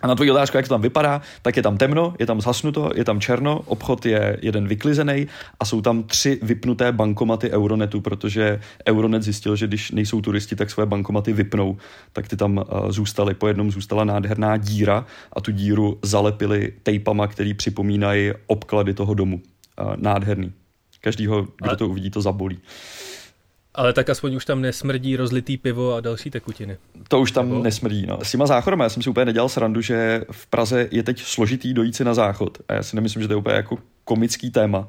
A 0.00 0.06
na 0.06 0.14
tvoji 0.14 0.30
otázku, 0.30 0.56
jak 0.56 0.68
to 0.68 0.74
tam 0.74 0.82
vypadá, 0.82 1.20
tak 1.42 1.56
je 1.56 1.62
tam 1.62 1.76
temno, 1.76 2.14
je 2.18 2.26
tam 2.26 2.40
zhasnuto, 2.40 2.90
je 2.94 3.04
tam 3.04 3.20
černo, 3.20 3.60
obchod 3.66 4.06
je 4.06 4.38
jeden 4.42 4.68
vyklizený 4.68 5.26
a 5.60 5.64
jsou 5.64 5.80
tam 5.80 6.02
tři 6.02 6.38
vypnuté 6.42 6.92
bankomaty 6.92 7.50
Euronetu, 7.50 8.00
protože 8.00 8.60
Euronet 8.88 9.22
zjistil, 9.22 9.56
že 9.56 9.66
když 9.66 9.90
nejsou 9.90 10.20
turisti, 10.20 10.56
tak 10.56 10.70
své 10.70 10.86
bankomaty 10.86 11.32
vypnou, 11.32 11.76
tak 12.12 12.28
ty 12.28 12.36
tam 12.36 12.56
uh, 12.56 12.90
zůstaly. 12.90 13.34
Po 13.34 13.48
jednom 13.48 13.70
zůstala 13.70 14.04
nádherná 14.04 14.56
díra 14.56 15.06
a 15.32 15.40
tu 15.40 15.50
díru 15.50 15.98
zalepili 16.02 16.72
tejpama, 16.82 17.26
který 17.26 17.54
připomínají 17.54 18.32
obklady 18.46 18.94
toho 18.94 19.14
domu. 19.14 19.40
Uh, 19.80 19.96
nádherný. 19.96 20.52
Každýho, 21.00 21.48
kdo 21.62 21.76
to 21.76 21.88
uvidí, 21.88 22.10
to 22.10 22.20
zabolí. 22.20 22.58
Ale 23.74 23.92
tak 23.92 24.10
aspoň 24.10 24.34
už 24.34 24.44
tam 24.44 24.60
nesmrdí 24.60 25.16
rozlitý 25.16 25.56
pivo 25.56 25.94
a 25.94 26.00
další 26.00 26.30
tekutiny. 26.30 26.76
To 27.08 27.20
už 27.20 27.32
tam 27.32 27.48
Nebo? 27.48 27.62
nesmrdí. 27.62 28.06
No. 28.06 28.18
S 28.22 28.30
těma 28.30 28.46
záchodama, 28.46 28.84
já 28.84 28.90
jsem 28.90 29.02
si 29.02 29.10
úplně 29.10 29.24
nedělal 29.24 29.48
srandu, 29.48 29.80
že 29.80 30.24
v 30.30 30.46
Praze 30.46 30.88
je 30.90 31.02
teď 31.02 31.20
složitý 31.22 31.74
dojít 31.74 31.96
si 31.96 32.04
na 32.04 32.14
záchod. 32.14 32.58
A 32.68 32.74
já 32.74 32.82
si 32.82 32.96
nemyslím, 32.96 33.22
že 33.22 33.28
to 33.28 33.34
je 33.34 33.38
úplně 33.38 33.56
jako 33.56 33.78
komický 34.04 34.50
téma. 34.50 34.88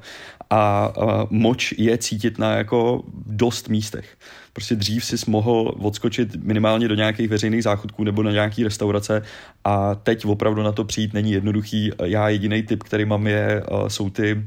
A, 0.50 0.56
a 0.56 1.26
moč 1.30 1.74
je 1.78 1.98
cítit 1.98 2.38
na 2.38 2.52
jako 2.56 3.02
dost 3.36 3.68
místech. 3.68 4.16
Prostě 4.52 4.76
dřív 4.76 5.04
si 5.04 5.16
mohl 5.26 5.74
odskočit 5.78 6.36
minimálně 6.36 6.88
do 6.88 6.94
nějakých 6.94 7.28
veřejných 7.28 7.62
záchodků 7.62 8.04
nebo 8.04 8.22
na 8.22 8.30
nějaký 8.30 8.64
restaurace 8.64 9.22
a 9.64 9.94
teď 9.94 10.24
opravdu 10.24 10.62
na 10.62 10.72
to 10.72 10.84
přijít 10.84 11.14
není 11.14 11.32
jednoduchý. 11.32 11.90
Já 12.04 12.28
jediný 12.28 12.62
typ, 12.62 12.82
který 12.82 13.04
mám 13.04 13.26
je, 13.26 13.62
jsou 13.88 14.10
ty 14.10 14.42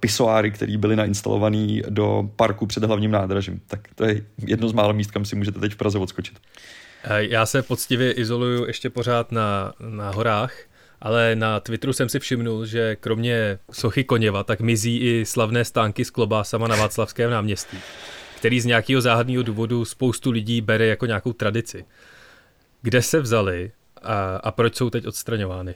pisoáry, 0.00 0.50
které 0.50 0.78
byly 0.78 0.96
nainstalované 0.96 1.80
do 1.88 2.30
parku 2.36 2.66
před 2.66 2.84
hlavním 2.84 3.10
nádražím. 3.10 3.60
Tak 3.66 3.80
to 3.94 4.04
je 4.04 4.22
jedno 4.46 4.68
z 4.68 4.72
mála 4.72 4.92
míst, 4.92 5.10
kam 5.10 5.24
si 5.24 5.36
můžete 5.36 5.60
teď 5.60 5.72
v 5.72 5.76
Praze 5.76 5.98
odskočit. 5.98 6.38
Já 7.16 7.46
se 7.46 7.62
poctivě 7.62 8.12
izoluju 8.12 8.66
ještě 8.66 8.90
pořád 8.90 9.32
na, 9.32 9.72
na 9.88 10.10
horách, 10.10 10.52
ale 11.00 11.36
na 11.36 11.60
Twitteru 11.60 11.92
jsem 11.92 12.08
si 12.08 12.18
všimnul, 12.18 12.66
že 12.66 12.96
kromě 12.96 13.58
sochy 13.72 14.04
Koněva, 14.04 14.44
tak 14.44 14.60
mizí 14.60 14.98
i 14.98 15.24
slavné 15.24 15.64
stánky 15.64 16.04
s 16.04 16.10
klobásama 16.10 16.68
na 16.68 16.76
Václavském 16.76 17.30
náměstí, 17.30 17.78
který 18.36 18.60
z 18.60 18.64
nějakého 18.64 19.00
záhadného 19.00 19.42
důvodu 19.42 19.84
spoustu 19.84 20.30
lidí 20.30 20.60
bere 20.60 20.86
jako 20.86 21.06
nějakou 21.06 21.32
tradici. 21.32 21.84
Kde 22.82 23.02
se 23.02 23.20
vzali 23.20 23.72
a, 24.02 24.36
a 24.36 24.50
proč 24.50 24.76
jsou 24.76 24.90
teď 24.90 25.06
odstraňovány? 25.06 25.74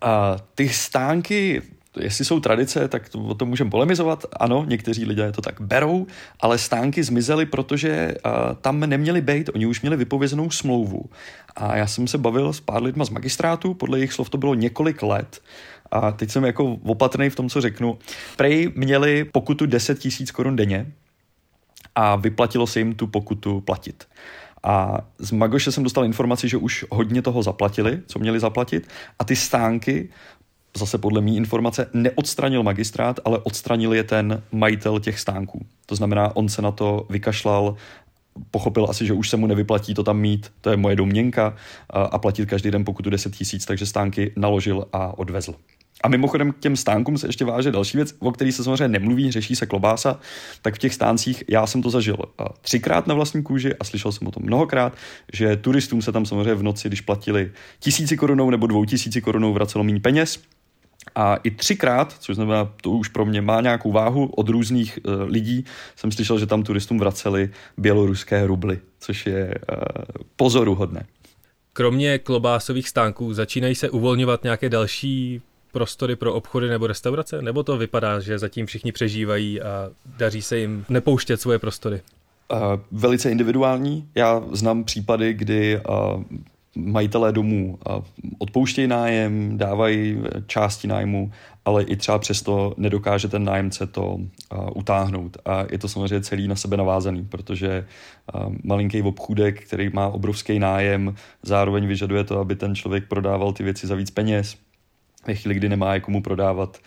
A 0.00 0.36
ty 0.54 0.68
stánky 0.68 1.62
jestli 2.00 2.24
jsou 2.24 2.40
tradice, 2.40 2.88
tak 2.88 3.08
to, 3.08 3.18
o 3.18 3.34
tom 3.34 3.48
můžeme 3.48 3.70
polemizovat. 3.70 4.24
Ano, 4.40 4.64
někteří 4.68 5.04
lidé 5.04 5.32
to 5.32 5.42
tak 5.42 5.60
berou, 5.60 6.06
ale 6.40 6.58
stánky 6.58 7.02
zmizely, 7.02 7.46
protože 7.46 8.14
uh, 8.26 8.32
tam 8.60 8.80
neměli 8.80 9.20
být, 9.20 9.50
oni 9.54 9.66
už 9.66 9.82
měli 9.82 9.96
vypovězenou 9.96 10.50
smlouvu. 10.50 11.04
A 11.56 11.76
já 11.76 11.86
jsem 11.86 12.08
se 12.08 12.18
bavil 12.18 12.52
s 12.52 12.60
pár 12.60 12.82
lidma 12.82 13.04
z 13.04 13.10
magistrátu, 13.10 13.74
podle 13.74 13.98
jejich 13.98 14.12
slov 14.12 14.30
to 14.30 14.38
bylo 14.38 14.54
několik 14.54 15.02
let. 15.02 15.40
A 15.90 16.12
teď 16.12 16.30
jsem 16.30 16.44
jako 16.44 16.72
opatrný 16.72 17.30
v 17.30 17.36
tom, 17.36 17.48
co 17.48 17.60
řeknu. 17.60 17.98
Prej 18.36 18.72
měli 18.74 19.24
pokutu 19.24 19.66
10 19.66 19.98
tisíc 19.98 20.30
korun 20.30 20.56
denně 20.56 20.92
a 21.94 22.16
vyplatilo 22.16 22.66
se 22.66 22.78
jim 22.78 22.94
tu 22.94 23.06
pokutu 23.06 23.60
platit. 23.60 24.04
A 24.62 24.98
z 25.18 25.30
Magoše 25.30 25.72
jsem 25.72 25.84
dostal 25.84 26.04
informaci, 26.04 26.48
že 26.48 26.56
už 26.56 26.84
hodně 26.90 27.22
toho 27.22 27.42
zaplatili, 27.42 28.02
co 28.06 28.18
měli 28.18 28.40
zaplatit, 28.40 28.88
a 29.18 29.24
ty 29.24 29.36
stánky 29.36 30.08
zase 30.76 30.98
podle 30.98 31.20
mý 31.20 31.36
informace 31.36 31.90
neodstranil 31.92 32.62
magistrát, 32.62 33.20
ale 33.24 33.38
odstranil 33.38 33.94
je 33.94 34.04
ten 34.04 34.42
majitel 34.52 35.00
těch 35.00 35.20
stánků. 35.20 35.66
To 35.86 35.94
znamená, 35.94 36.36
on 36.36 36.48
se 36.48 36.62
na 36.62 36.70
to 36.70 37.06
vykašlal, 37.10 37.76
pochopil 38.50 38.86
asi, 38.90 39.06
že 39.06 39.12
už 39.12 39.30
se 39.30 39.36
mu 39.36 39.46
nevyplatí 39.46 39.94
to 39.94 40.02
tam 40.02 40.18
mít, 40.18 40.52
to 40.60 40.70
je 40.70 40.76
moje 40.76 40.96
domněnka, 40.96 41.54
a 41.90 42.18
platit 42.18 42.46
každý 42.46 42.70
den 42.70 42.84
pokutu 42.84 43.10
10 43.10 43.36
tisíc, 43.36 43.66
takže 43.66 43.86
stánky 43.86 44.32
naložil 44.36 44.86
a 44.92 45.18
odvezl. 45.18 45.54
A 46.02 46.08
mimochodem 46.08 46.52
k 46.52 46.58
těm 46.58 46.76
stánkům 46.76 47.18
se 47.18 47.26
ještě 47.26 47.44
váže 47.44 47.72
další 47.72 47.98
věc, 47.98 48.14
o 48.18 48.32
který 48.32 48.52
se 48.52 48.64
samozřejmě 48.64 48.88
nemluví, 48.88 49.32
řeší 49.32 49.56
se 49.56 49.66
klobása, 49.66 50.20
tak 50.62 50.74
v 50.74 50.78
těch 50.78 50.94
stáncích 50.94 51.44
já 51.48 51.66
jsem 51.66 51.82
to 51.82 51.90
zažil 51.90 52.16
třikrát 52.60 53.06
na 53.06 53.14
vlastní 53.14 53.42
kůži 53.42 53.74
a 53.74 53.84
slyšel 53.84 54.12
jsem 54.12 54.28
o 54.28 54.30
tom 54.30 54.42
mnohokrát, 54.46 54.92
že 55.32 55.56
turistům 55.56 56.02
se 56.02 56.12
tam 56.12 56.26
samozřejmě 56.26 56.54
v 56.54 56.62
noci, 56.62 56.88
když 56.88 57.00
platili 57.00 57.52
tisíci 57.80 58.16
korunou 58.16 58.50
nebo 58.50 58.66
dvou 58.66 58.84
tisíci 58.84 59.20
korunou, 59.20 59.52
vracelo 59.52 59.84
méně 59.84 60.00
peněz, 60.00 60.38
a 61.14 61.36
i 61.36 61.50
třikrát, 61.50 62.16
což 62.18 62.36
znamená, 62.36 62.72
to 62.82 62.90
už 62.90 63.08
pro 63.08 63.24
mě 63.24 63.42
má 63.42 63.60
nějakou 63.60 63.92
váhu, 63.92 64.26
od 64.26 64.48
různých 64.48 64.98
uh, 65.04 65.22
lidí 65.22 65.64
jsem 65.96 66.12
slyšel, 66.12 66.38
že 66.38 66.46
tam 66.46 66.62
turistům 66.62 66.98
vraceli 66.98 67.50
běloruské 67.76 68.46
rubly, 68.46 68.80
což 69.00 69.26
je 69.26 69.54
uh, 69.72 69.78
pozoruhodné. 70.36 71.06
Kromě 71.72 72.18
klobásových 72.18 72.88
stánků 72.88 73.34
začínají 73.34 73.74
se 73.74 73.90
uvolňovat 73.90 74.44
nějaké 74.44 74.68
další 74.68 75.42
prostory 75.72 76.16
pro 76.16 76.34
obchody 76.34 76.68
nebo 76.68 76.86
restaurace? 76.86 77.42
Nebo 77.42 77.62
to 77.62 77.76
vypadá, 77.76 78.20
že 78.20 78.38
zatím 78.38 78.66
všichni 78.66 78.92
přežívají 78.92 79.60
a 79.60 79.90
daří 80.16 80.42
se 80.42 80.58
jim 80.58 80.84
nepouštět 80.88 81.40
svoje 81.40 81.58
prostory? 81.58 82.00
Uh, 82.52 82.58
velice 82.92 83.30
individuální. 83.30 84.08
Já 84.14 84.42
znám 84.52 84.84
případy, 84.84 85.34
kdy 85.34 85.80
uh, 85.88 86.22
majitelé 86.76 87.32
domů 87.32 87.78
odpouštějí 88.38 88.88
nájem, 88.88 89.58
dávají 89.58 90.18
části 90.46 90.88
nájmu, 90.88 91.30
ale 91.64 91.82
i 91.82 91.96
třeba 91.96 92.18
přesto 92.18 92.74
nedokáže 92.76 93.28
ten 93.28 93.44
nájemce 93.44 93.86
to 93.86 94.18
utáhnout. 94.74 95.36
A 95.44 95.64
je 95.70 95.78
to 95.78 95.88
samozřejmě 95.88 96.20
celý 96.20 96.48
na 96.48 96.56
sebe 96.56 96.76
navázaný, 96.76 97.24
protože 97.24 97.86
malinký 98.64 99.02
obchůdek, 99.02 99.62
který 99.62 99.90
má 99.92 100.08
obrovský 100.08 100.58
nájem, 100.58 101.14
zároveň 101.42 101.86
vyžaduje 101.86 102.24
to, 102.24 102.38
aby 102.38 102.56
ten 102.56 102.74
člověk 102.74 103.08
prodával 103.08 103.52
ty 103.52 103.62
věci 103.62 103.86
za 103.86 103.94
víc 103.94 104.10
peněz, 104.10 104.56
ve 105.26 105.34
chvíli, 105.34 105.54
kdy 105.54 105.68
nemá 105.68 105.94
je 105.94 106.00
komu 106.00 106.22
prodávat, 106.22 106.78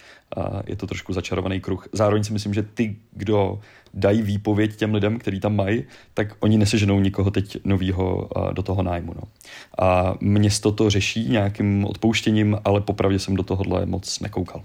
je 0.67 0.75
to 0.75 0.87
trošku 0.87 1.13
začarovaný 1.13 1.61
kruh. 1.61 1.87
Zároveň 1.91 2.23
si 2.23 2.33
myslím, 2.33 2.53
že 2.53 2.63
ty, 2.63 2.95
kdo 3.11 3.59
dají 3.93 4.21
výpověď 4.21 4.75
těm 4.75 4.93
lidem, 4.93 5.19
který 5.19 5.39
tam 5.39 5.55
mají, 5.55 5.83
tak 6.13 6.35
oni 6.39 6.57
neseženou 6.57 6.99
nikoho 6.99 7.31
teď 7.31 7.57
novýho 7.65 8.29
do 8.53 8.63
toho 8.63 8.83
nájmu. 8.83 9.13
No. 9.15 9.21
A 9.79 10.15
město 10.19 10.71
to 10.71 10.89
řeší 10.89 11.29
nějakým 11.29 11.85
odpouštěním, 11.85 12.57
ale 12.65 12.81
popravdě 12.81 13.19
jsem 13.19 13.35
do 13.35 13.43
tohohle 13.43 13.85
moc 13.85 14.19
nekoukal. 14.19 14.63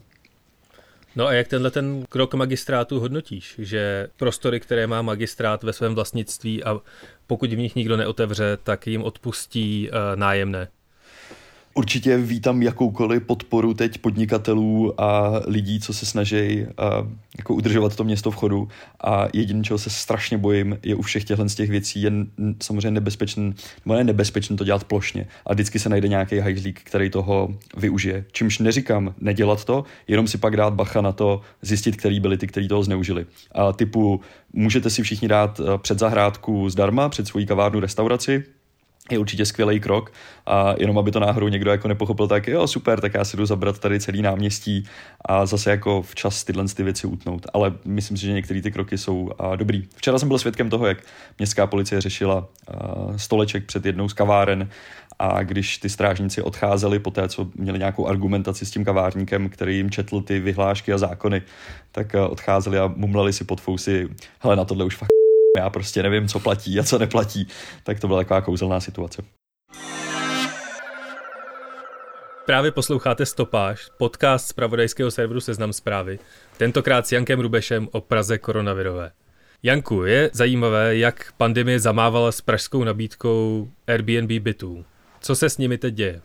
No 1.16 1.26
a 1.26 1.32
jak 1.32 1.48
tenhle 1.48 1.70
ten 1.70 2.04
krok 2.08 2.34
magistrátu 2.34 3.00
hodnotíš? 3.00 3.54
Že 3.58 4.08
prostory, 4.16 4.60
které 4.60 4.86
má 4.86 5.02
magistrát 5.02 5.62
ve 5.62 5.72
svém 5.72 5.94
vlastnictví 5.94 6.64
a 6.64 6.80
pokud 7.26 7.52
v 7.52 7.58
nich 7.58 7.76
nikdo 7.76 7.96
neotevře, 7.96 8.58
tak 8.62 8.86
jim 8.86 9.02
odpustí 9.02 9.90
nájemné? 10.14 10.68
Určitě 11.76 12.18
vítám 12.18 12.62
jakoukoliv 12.62 13.22
podporu 13.22 13.74
teď 13.74 13.98
podnikatelů 13.98 15.00
a 15.00 15.40
lidí, 15.46 15.80
co 15.80 15.92
se 15.94 16.06
snaží 16.06 16.62
uh, 16.62 17.08
jako 17.38 17.54
udržovat 17.54 17.96
to 17.96 18.04
město 18.04 18.30
v 18.30 18.34
chodu 18.34 18.68
a 19.00 19.26
jediné, 19.32 19.64
čeho 19.64 19.78
se 19.78 19.90
strašně 19.90 20.38
bojím, 20.38 20.78
je 20.82 20.94
u 20.94 21.02
všech 21.02 21.24
těchto 21.24 21.48
z 21.48 21.54
těch 21.54 21.70
věcí 21.70 22.02
je 22.02 22.12
samozřejmě 22.62 22.90
nebezpečný, 22.90 23.54
nebo 23.84 23.94
ne 23.94 24.04
nebezpečný 24.04 24.56
to 24.56 24.64
dělat 24.64 24.84
plošně 24.84 25.26
a 25.46 25.54
vždycky 25.54 25.78
se 25.78 25.88
najde 25.88 26.08
nějaký 26.08 26.38
hajzlík, 26.38 26.80
který 26.84 27.10
toho 27.10 27.54
využije. 27.76 28.24
Čímž 28.32 28.58
neříkám 28.58 29.14
nedělat 29.20 29.64
to, 29.64 29.84
jenom 30.08 30.28
si 30.28 30.38
pak 30.38 30.56
dát 30.56 30.74
bacha 30.74 31.00
na 31.00 31.12
to, 31.12 31.40
zjistit, 31.62 31.96
který 31.96 32.20
byli 32.20 32.38
ty, 32.38 32.46
kteří 32.46 32.68
toho 32.68 32.82
zneužili. 32.82 33.26
A 33.52 33.72
typu 33.72 34.20
můžete 34.52 34.90
si 34.90 35.02
všichni 35.02 35.28
dát 35.28 35.60
před 35.78 35.98
zahrádku 35.98 36.70
zdarma, 36.70 37.08
před 37.08 37.26
svojí 37.26 37.46
kavárnu 37.46 37.80
restauraci, 37.80 38.44
je 39.10 39.18
určitě 39.18 39.46
skvělý 39.46 39.80
krok 39.80 40.12
a 40.46 40.74
jenom 40.78 40.98
aby 40.98 41.10
to 41.10 41.20
náhodou 41.20 41.48
někdo 41.48 41.70
jako 41.70 41.88
nepochopil, 41.88 42.28
tak 42.28 42.48
jo, 42.48 42.66
super, 42.66 43.00
tak 43.00 43.14
já 43.14 43.24
si 43.24 43.36
jdu 43.36 43.46
zabrat 43.46 43.78
tady 43.78 44.00
celý 44.00 44.22
náměstí 44.22 44.84
a 45.24 45.46
zase 45.46 45.70
jako 45.70 46.02
včas 46.02 46.44
tyhle 46.44 46.64
ty 46.68 46.82
věci 46.82 47.06
utnout. 47.06 47.46
Ale 47.52 47.72
myslím 47.84 48.16
si, 48.16 48.26
že 48.26 48.32
některé 48.32 48.62
ty 48.62 48.70
kroky 48.70 48.98
jsou 48.98 49.30
a, 49.38 49.56
dobrý. 49.56 49.88
Včera 49.96 50.18
jsem 50.18 50.28
byl 50.28 50.38
svědkem 50.38 50.70
toho, 50.70 50.86
jak 50.86 50.98
městská 51.38 51.66
policie 51.66 52.00
řešila 52.00 52.48
a, 52.68 52.74
stoleček 53.16 53.64
před 53.64 53.86
jednou 53.86 54.08
z 54.08 54.12
kaváren 54.12 54.68
a 55.18 55.42
když 55.42 55.78
ty 55.78 55.88
strážníci 55.88 56.42
odcházeli 56.42 56.98
po 56.98 57.10
té, 57.10 57.28
co 57.28 57.48
měli 57.54 57.78
nějakou 57.78 58.06
argumentaci 58.06 58.66
s 58.66 58.70
tím 58.70 58.84
kavárníkem, 58.84 59.48
který 59.48 59.76
jim 59.76 59.90
četl 59.90 60.20
ty 60.20 60.40
vyhlášky 60.40 60.92
a 60.92 60.98
zákony, 60.98 61.42
tak 61.92 62.14
odcházeli 62.28 62.78
a 62.78 62.92
mumlali 62.96 63.32
si 63.32 63.44
pod 63.44 63.60
fousy, 63.60 64.08
hele, 64.40 64.56
na 64.56 64.64
tohle 64.64 64.84
už 64.84 64.96
fakt 64.96 65.23
já 65.56 65.70
prostě 65.70 66.02
nevím, 66.02 66.28
co 66.28 66.40
platí 66.40 66.80
a 66.80 66.82
co 66.82 66.98
neplatí, 66.98 67.48
tak 67.82 68.00
to 68.00 68.06
byla 68.06 68.20
taková 68.20 68.40
kouzelná 68.40 68.80
situace. 68.80 69.22
Právě 72.46 72.70
posloucháte 72.70 73.26
Stopáž, 73.26 73.88
podcast 73.98 74.48
z 74.48 74.52
pravodajského 74.52 75.10
serveru 75.10 75.40
Seznam 75.40 75.72
zprávy, 75.72 76.18
tentokrát 76.56 77.06
s 77.06 77.12
Jankem 77.12 77.40
Rubešem 77.40 77.88
o 77.92 78.00
Praze 78.00 78.38
koronavirové. 78.38 79.10
Janku, 79.62 80.04
je 80.04 80.30
zajímavé, 80.32 80.96
jak 80.96 81.32
pandemie 81.36 81.80
zamávala 81.80 82.32
s 82.32 82.40
pražskou 82.40 82.84
nabídkou 82.84 83.68
Airbnb 83.86 84.42
bytů. 84.42 84.84
Co 85.20 85.36
se 85.36 85.50
s 85.50 85.58
nimi 85.58 85.78
teď 85.78 85.94
děje? 85.94 86.20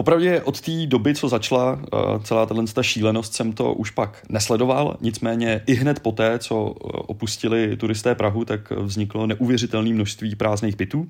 Popravdě 0.00 0.42
od 0.42 0.60
té 0.60 0.86
doby, 0.86 1.14
co 1.14 1.28
začala 1.28 1.72
uh, 1.72 2.22
celá 2.22 2.46
tato 2.46 2.82
šílenost, 2.82 3.34
jsem 3.34 3.52
to 3.52 3.74
už 3.74 3.90
pak 3.90 4.22
nesledoval. 4.28 4.96
Nicméně 5.00 5.60
i 5.66 5.74
hned 5.74 6.00
poté, 6.00 6.38
co 6.38 6.64
uh, 6.64 6.72
opustili 7.06 7.76
turisté 7.76 8.14
Prahu, 8.14 8.44
tak 8.44 8.70
vzniklo 8.70 9.26
neuvěřitelné 9.26 9.92
množství 9.92 10.34
prázdných 10.34 10.76
bytů, 10.76 11.00
uh, 11.00 11.06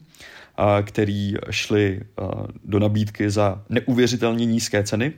který 0.82 1.34
šly 1.50 2.00
do 2.64 2.78
nabídky 2.78 3.30
za 3.30 3.62
neuvěřitelně 3.68 4.46
nízké 4.46 4.82
ceny. 4.82 5.12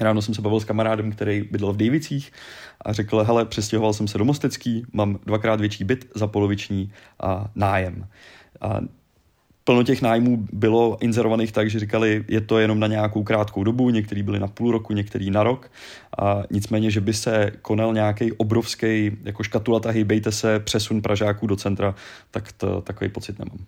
Ráno 0.00 0.22
jsem 0.22 0.34
se 0.34 0.42
bavil 0.42 0.60
s 0.60 0.64
kamarádem, 0.64 1.12
který 1.12 1.42
bydlel 1.50 1.72
v 1.72 1.76
Dejvicích 1.76 2.32
a 2.80 2.92
řekl, 2.92 3.24
hele, 3.24 3.44
přestěhoval 3.44 3.92
jsem 3.92 4.08
se 4.08 4.18
do 4.18 4.24
Mostecký, 4.24 4.84
mám 4.92 5.18
dvakrát 5.26 5.60
větší 5.60 5.84
byt 5.84 6.10
za 6.14 6.26
poloviční 6.26 6.92
nájem. 7.54 8.06
A 8.60 8.80
plno 9.64 9.82
těch 9.82 10.02
nájmů 10.02 10.46
bylo 10.52 10.96
inzerovaných 11.00 11.52
tak, 11.52 11.70
že 11.70 11.78
říkali, 11.78 12.24
je 12.28 12.40
to 12.40 12.58
jenom 12.58 12.80
na 12.80 12.86
nějakou 12.86 13.22
krátkou 13.22 13.64
dobu, 13.64 13.90
některý 13.90 14.22
byli 14.22 14.40
na 14.40 14.46
půl 14.46 14.72
roku, 14.72 14.92
některý 14.92 15.30
na 15.30 15.42
rok. 15.42 15.70
A 16.18 16.42
nicméně, 16.50 16.90
že 16.90 17.00
by 17.00 17.14
se 17.14 17.52
konal 17.62 17.94
nějaký 17.94 18.32
obrovský, 18.32 19.10
jako 19.24 19.42
škatulata, 19.42 19.90
hejbejte 19.90 20.32
se, 20.32 20.60
přesun 20.60 21.02
Pražáků 21.02 21.46
do 21.46 21.56
centra, 21.56 21.94
tak 22.30 22.52
to, 22.52 22.80
takový 22.80 23.10
pocit 23.10 23.38
nemám. 23.38 23.58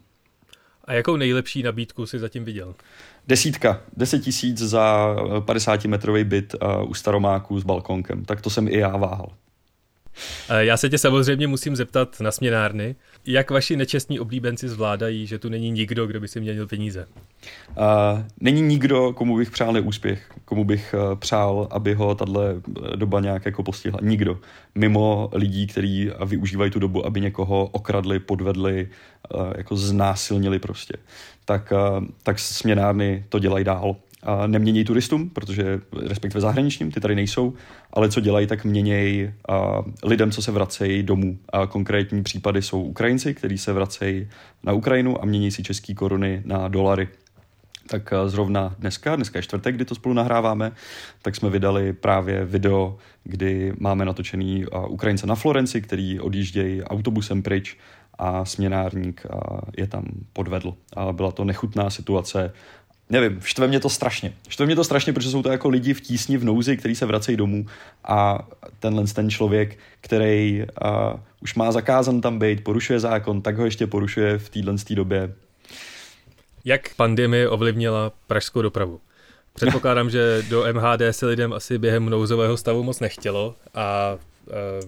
A 0.85 0.93
jakou 0.93 1.17
nejlepší 1.17 1.63
nabídku 1.63 2.07
si 2.07 2.19
zatím 2.19 2.45
viděl? 2.45 2.75
Desítka, 3.27 3.81
deset 3.97 4.19
tisíc 4.19 4.59
za 4.59 5.17
50 5.41 5.85
metrový 5.85 6.25
byt 6.25 6.55
uh, 6.55 6.91
u 6.91 6.95
Staromáku 6.95 7.61
s 7.61 7.65
balkonkem. 7.65 8.25
Tak 8.25 8.41
to 8.41 8.51
jsem 8.51 8.69
i 8.69 8.79
já 8.79 8.97
váhal. 8.97 9.29
Já 10.59 10.77
se 10.77 10.91
tě 10.91 10.99
samozřejmě 10.99 11.47
musím 11.47 11.77
zeptat 11.77 12.21
na 12.21 12.31
směnárny. 12.31 12.97
Jak 13.27 13.51
vaši 13.51 13.77
nečestní 13.77 14.21
oblíbenci 14.21 14.69
zvládají, 14.69 15.27
že 15.27 15.39
tu 15.39 15.49
není 15.49 15.71
nikdo, 15.71 16.07
kdo 16.07 16.21
by 16.21 16.29
si 16.29 16.41
měnil 16.41 16.67
peníze? 16.67 17.07
Uh, 17.77 18.23
není 18.41 18.63
nikdo, 18.63 19.13
komu 19.13 19.37
bych 19.37 19.51
přál 19.51 19.73
neúspěch, 19.73 20.31
komu 20.45 20.65
bych 20.65 20.95
uh, 20.95 21.19
přál, 21.19 21.69
aby 21.71 21.95
ho 21.95 22.15
tahle 22.15 22.55
doba 22.97 23.21
nějak 23.21 23.47
jako 23.47 23.63
postihla. 23.63 23.99
Nikdo. 24.03 24.39
Mimo 24.75 25.31
lidí, 25.33 25.67
kteří 25.67 26.11
využívají 26.27 26.71
tu 26.71 26.79
dobu, 26.79 27.07
aby 27.07 27.21
někoho 27.21 27.65
okradli, 27.73 28.19
podvedli, 28.19 28.89
uh, 29.35 29.53
jako 29.57 29.77
znásilnili 29.77 30.59
prostě. 30.59 30.95
Tak, 31.45 31.73
uh, 31.73 32.05
tak 32.23 32.39
směnárny 32.39 33.25
to 33.29 33.39
dělají 33.39 33.65
dál 33.65 33.97
nemění 34.47 34.85
turistům, 34.85 35.31
protože 35.31 35.81
respektive 36.07 36.41
zahraničním, 36.41 36.91
ty 36.91 37.01
tady 37.01 37.15
nejsou, 37.15 37.55
ale 37.93 38.09
co 38.09 38.21
dělají, 38.21 38.47
tak 38.47 38.65
měnějí 38.65 39.31
lidem, 40.05 40.31
co 40.31 40.43
se 40.43 40.53
vracejí 40.53 41.03
domů. 41.03 41.39
A 41.53 41.67
konkrétní 41.67 42.23
případy 42.23 42.63
jsou 42.63 42.83
Ukrajinci, 42.83 43.35
kteří 43.35 43.59
se 43.59 43.73
vracejí 43.73 44.29
na 44.63 44.73
Ukrajinu 44.73 45.23
a 45.23 45.27
mění 45.27 45.51
si 45.51 45.63
české 45.63 45.95
koruny 45.95 46.43
na 46.45 46.69
dolary. 46.69 47.09
Tak 47.87 48.13
zrovna 48.27 48.75
dneska, 48.79 49.17
dneska 49.17 49.39
je 49.39 49.43
čtvrtek, 49.43 49.75
kdy 49.75 49.85
to 49.85 49.95
spolu 49.95 50.15
nahráváme, 50.15 50.73
tak 51.23 51.37
jsme 51.37 51.51
vydali 51.51 51.93
právě 51.93 52.45
video, 52.45 52.97
kdy 53.25 53.73
máme 53.79 54.05
natočený 54.05 54.67
Ukrajince 54.89 55.27
na 55.27 55.35
Florenci, 55.35 55.81
který 55.81 56.21
odjíždějí 56.21 56.83
autobusem 56.83 57.43
pryč 57.43 57.77
a 58.19 58.45
směnárník 58.45 59.27
je 59.77 59.87
tam 59.87 60.05
podvedl. 60.33 60.75
Byla 61.13 61.33
to 61.33 61.45
nechutná 61.45 61.91
situace 61.91 62.53
nevím, 63.11 63.41
štve 63.45 63.69
mě 63.69 63.81
to 63.81 63.89
strašně. 63.89 64.33
Štve 64.49 64.67
mě 64.67 64.77
to 64.77 64.85
strašně, 64.85 65.13
protože 65.13 65.31
jsou 65.31 65.43
to 65.43 65.51
jako 65.51 65.69
lidi 65.69 65.95
v 65.95 66.01
tísni, 66.01 66.37
v 66.37 66.45
nouzi, 66.45 66.77
kteří 66.77 66.95
se 66.95 67.07
vracejí 67.07 67.37
domů 67.37 67.67
a 68.05 68.49
tenhle 68.81 69.05
ten 69.05 69.31
člověk, 69.31 69.79
který 70.01 70.63
uh, 70.63 71.21
už 71.43 71.55
má 71.55 71.73
zakázan 71.73 72.21
tam 72.21 72.39
být, 72.39 72.65
porušuje 72.65 73.01
zákon, 73.01 73.43
tak 73.43 73.57
ho 73.57 73.65
ještě 73.65 73.87
porušuje 73.87 74.39
v 74.39 74.49
téhle 74.49 74.75
době. 74.91 75.35
Jak 76.65 76.95
pandemie 76.95 77.49
ovlivnila 77.49 78.13
pražskou 78.27 78.63
dopravu? 78.63 79.01
Předpokládám, 79.55 80.11
že 80.11 80.43
do 80.49 80.65
MHD 80.73 81.01
se 81.11 81.27
lidem 81.27 81.53
asi 81.53 81.79
během 81.79 82.07
nouzového 82.07 82.57
stavu 82.57 82.83
moc 82.83 83.01
nechtělo 83.01 83.55
a 83.75 84.17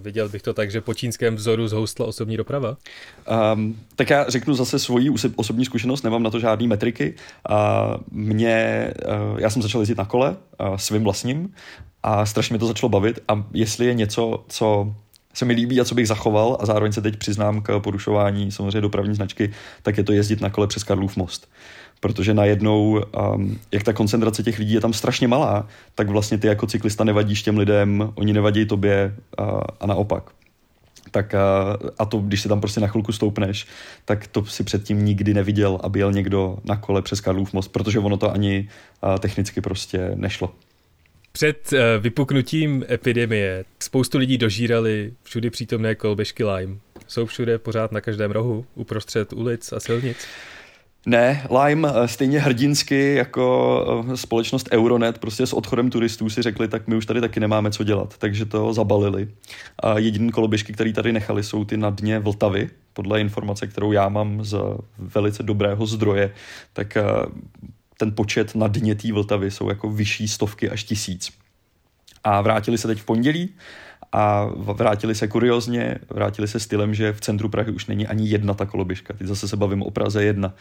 viděl 0.01 0.29
bych 0.29 0.43
to 0.43 0.55
tak, 0.55 0.71
že 0.71 0.81
po 0.81 0.95
čínském 0.95 1.37
vzoru 1.37 1.69
zhoustla 1.69 2.07
osobní 2.07 2.37
doprava? 2.37 2.77
Um, 3.55 3.77
tak 3.97 4.11
já 4.11 4.25
řeknu 4.29 4.55
zase 4.55 4.79
svoji 4.79 5.11
osobní 5.37 5.65
zkušenost, 5.65 6.03
nemám 6.03 6.23
na 6.23 6.31
to 6.31 6.41
žádný 6.41 6.69
metriky. 6.69 7.15
Uh, 7.51 7.57
mě, 8.11 8.91
uh, 9.33 9.41
já 9.41 9.51
jsem 9.51 9.63
začal 9.63 9.81
jezdit 9.81 9.99
na 9.99 10.05
kole 10.05 10.37
uh, 10.61 10.77
svým 10.77 11.05
vlastním 11.05 11.55
a 12.03 12.27
strašně 12.27 12.53
mi 12.53 12.59
to 12.59 12.67
začalo 12.67 12.91
bavit 12.91 13.21
a 13.29 13.45
jestli 13.53 13.87
je 13.87 13.95
něco, 13.95 14.45
co 14.49 14.95
se 15.35 15.45
mi 15.45 15.53
líbí 15.53 15.81
a 15.81 15.85
co 15.85 15.95
bych 15.95 16.09
zachoval 16.09 16.57
a 16.61 16.67
zároveň 16.67 16.93
se 16.93 17.03
teď 17.03 17.17
přiznám 17.17 17.63
k 17.63 17.81
porušování 17.81 18.53
samozřejmě 18.53 18.81
dopravní 18.81 19.15
značky, 19.15 19.53
tak 19.83 19.99
je 19.99 20.05
to 20.05 20.13
jezdit 20.13 20.41
na 20.41 20.51
kole 20.51 20.67
přes 20.67 20.85
Karlův 20.85 21.17
most 21.17 21.49
protože 22.01 22.35
najednou, 22.35 23.03
um, 23.35 23.59
jak 23.73 23.83
ta 23.83 23.93
koncentrace 23.93 24.43
těch 24.43 24.59
lidí 24.59 24.75
je 24.75 24.81
tam 24.81 24.93
strašně 24.93 25.29
malá, 25.29 25.69
tak 25.95 26.09
vlastně 26.09 26.39
ty 26.39 26.47
jako 26.47 26.67
cyklista 26.67 27.05
nevadíš 27.05 27.43
těm 27.43 27.59
lidem, 27.59 28.13
oni 28.15 28.33
nevadí 28.33 28.67
tobě 28.67 29.15
uh, 29.39 29.61
a 29.81 29.87
naopak. 29.87 30.31
Tak 31.11 31.35
uh, 31.35 31.91
a 31.99 32.05
to, 32.05 32.19
když 32.19 32.41
se 32.41 32.49
tam 32.49 32.61
prostě 32.61 32.81
na 32.81 32.87
chvilku 32.87 33.13
stoupneš, 33.13 33.67
tak 34.05 34.27
to 34.27 34.45
si 34.45 34.65
předtím 34.65 35.05
nikdy 35.05 35.35
neviděl, 35.35 35.79
aby 35.83 35.99
jel 35.99 36.13
někdo 36.13 36.59
na 36.65 36.77
kole 36.77 37.03
přes 37.03 37.21
Karlův 37.21 37.53
most, 37.53 37.69
protože 37.69 37.99
ono 37.99 38.17
to 38.17 38.33
ani 38.33 38.69
uh, 39.03 39.19
technicky 39.19 39.61
prostě 39.61 40.11
nešlo. 40.15 40.55
Před 41.33 41.73
uh, 41.73 41.79
vypuknutím 42.01 42.85
epidemie 42.91 43.65
spoustu 43.83 44.19
lidí 44.19 44.39
dožírali 44.39 45.13
všudy 45.23 45.51
přítomné 45.51 45.95
kolběžky 45.95 46.45
Lime. 46.45 46.77
Jsou 47.07 47.27
všude 47.27 47.59
pořád 47.59 47.93
na 47.93 48.01
každém 48.01 48.31
rohu, 48.31 48.67
uprostřed 48.75 49.33
ulic 49.33 49.73
a 49.73 49.81
silnic? 49.81 50.17
Ne, 51.09 51.47
Lime 51.51 51.89
eh, 51.95 52.09
stejně 52.09 52.41
hrdinsky 52.41 53.15
jako 53.15 54.05
eh, 54.13 54.17
společnost 54.17 54.69
Euronet 54.73 55.19
prostě 55.19 55.47
s 55.47 55.53
odchodem 55.53 55.91
turistů 55.91 56.31
si 56.31 56.43
řekli, 56.43 56.69
tak 56.69 56.87
my 56.87 56.97
už 56.97 57.07
tady 57.07 57.21
taky 57.21 57.41
nemáme 57.41 57.71
co 57.71 57.85
dělat, 57.85 58.19
takže 58.19 58.45
to 58.45 58.73
zabalili. 58.73 59.29
A 59.79 59.99
jediný 59.99 60.31
koloběžky, 60.31 60.73
který 60.73 60.93
tady 60.93 61.13
nechali, 61.13 61.43
jsou 61.43 61.65
ty 61.65 61.77
na 61.77 61.91
dně 61.91 62.19
Vltavy, 62.19 62.71
podle 62.93 63.21
informace, 63.21 63.67
kterou 63.67 63.93
já 63.93 64.09
mám 64.09 64.45
z 64.45 64.59
velice 64.99 65.43
dobrého 65.43 65.87
zdroje, 65.87 66.33
tak 66.73 66.97
eh, 66.97 67.05
ten 67.97 68.13
počet 68.15 68.55
na 68.55 68.69
dně 68.69 68.95
té 68.95 69.13
Vltavy 69.13 69.51
jsou 69.51 69.69
jako 69.69 69.91
vyšší 69.91 70.29
stovky 70.29 70.71
až 70.71 70.85
tisíc. 70.85 71.33
A 72.25 72.41
vrátili 72.41 72.79
se 72.79 72.89
teď 72.89 72.99
v 72.99 73.05
pondělí 73.05 73.55
a 74.13 74.47
vrátili 74.57 75.15
se 75.15 75.29
kuriozně, 75.29 75.99
vrátili 76.11 76.49
se 76.49 76.61
stylem, 76.61 76.95
že 76.95 77.13
v 77.13 77.21
centru 77.21 77.49
Prahy 77.49 77.73
už 77.73 77.87
není 77.87 78.07
ani 78.07 78.29
jedna 78.29 78.55
ta 78.55 78.67
koloběžka. 78.67 79.15
Teď 79.15 79.27
zase 79.27 79.49
se 79.49 79.57
bavím 79.57 79.83
o 79.83 79.91
Praze 79.91 80.25
jedna. 80.25 80.55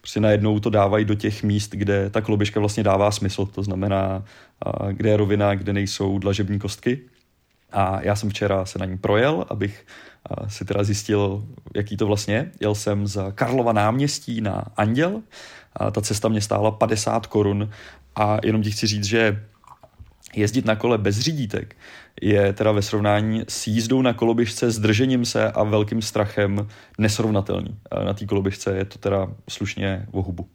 Prostě 0.00 0.20
najednou 0.20 0.60
to 0.60 0.70
dávají 0.70 1.04
do 1.04 1.14
těch 1.14 1.42
míst, 1.42 1.70
kde 1.70 2.10
ta 2.10 2.20
koloběžka 2.20 2.60
vlastně 2.60 2.82
dává 2.82 3.10
smysl. 3.10 3.46
To 3.46 3.62
znamená, 3.62 4.24
kde 4.92 5.10
je 5.10 5.16
rovina, 5.16 5.54
kde 5.54 5.72
nejsou 5.72 6.18
dlažební 6.18 6.58
kostky. 6.58 7.00
A 7.72 8.02
já 8.02 8.16
jsem 8.16 8.30
včera 8.30 8.64
se 8.64 8.78
na 8.78 8.86
ní 8.86 8.98
projel, 8.98 9.44
abych 9.48 9.86
si 10.48 10.64
teda 10.64 10.84
zjistil, 10.84 11.44
jaký 11.76 11.96
to 11.96 12.06
vlastně 12.06 12.34
je. 12.34 12.50
Jel 12.60 12.74
jsem 12.74 13.06
z 13.06 13.32
Karlova 13.34 13.72
náměstí 13.72 14.40
na 14.40 14.64
Anděl. 14.76 15.22
A 15.76 15.90
ta 15.90 16.00
cesta 16.00 16.28
mě 16.28 16.40
stála 16.40 16.70
50 16.70 17.26
korun 17.26 17.70
a 18.16 18.38
jenom 18.44 18.62
ti 18.62 18.70
chci 18.70 18.86
říct, 18.86 19.04
že 19.04 19.44
jezdit 20.36 20.64
na 20.64 20.76
kole 20.76 20.98
bez 20.98 21.18
řídítek 21.18 21.76
je 22.22 22.52
teda 22.52 22.72
ve 22.72 22.82
srovnání 22.82 23.44
s 23.48 23.66
jízdou 23.66 24.02
na 24.02 24.12
koloběžce 24.12 24.70
s 24.70 24.78
držením 24.78 25.24
se 25.24 25.50
a 25.50 25.62
velkým 25.62 26.02
strachem 26.02 26.68
nesrovnatelný. 26.98 27.78
Na 28.04 28.14
té 28.14 28.26
koloběžce 28.26 28.76
je 28.76 28.84
to 28.84 28.98
teda 28.98 29.34
slušně 29.48 30.06
o 30.12 30.22
hubu. 30.22 30.48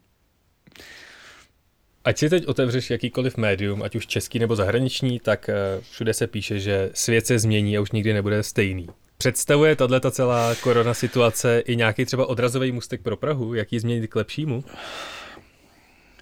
Ať 2.03 2.17
si 2.17 2.29
teď 2.29 2.47
otevřeš 2.47 2.89
jakýkoliv 2.89 3.37
médium, 3.37 3.83
ať 3.83 3.95
už 3.95 4.07
český 4.07 4.39
nebo 4.39 4.55
zahraniční, 4.55 5.19
tak 5.19 5.49
eh, 5.49 5.55
všude 5.91 6.13
se 6.13 6.27
píše, 6.27 6.59
že 6.59 6.89
svět 6.93 7.27
se 7.27 7.39
změní 7.39 7.77
a 7.77 7.81
už 7.81 7.91
nikdy 7.91 8.13
nebude 8.13 8.43
stejný. 8.43 8.87
Představuje 9.17 9.75
tato 9.75 10.11
celá 10.11 10.55
korona 10.55 10.93
situace 10.93 11.59
i 11.59 11.75
nějaký 11.75 12.05
třeba 12.05 12.25
odrazový 12.25 12.71
mustek 12.71 13.01
pro 13.01 13.17
Prahu? 13.17 13.53
Jak 13.53 13.73
ji 13.73 13.79
změnit 13.79 14.07
k 14.07 14.15
lepšímu? 14.15 14.63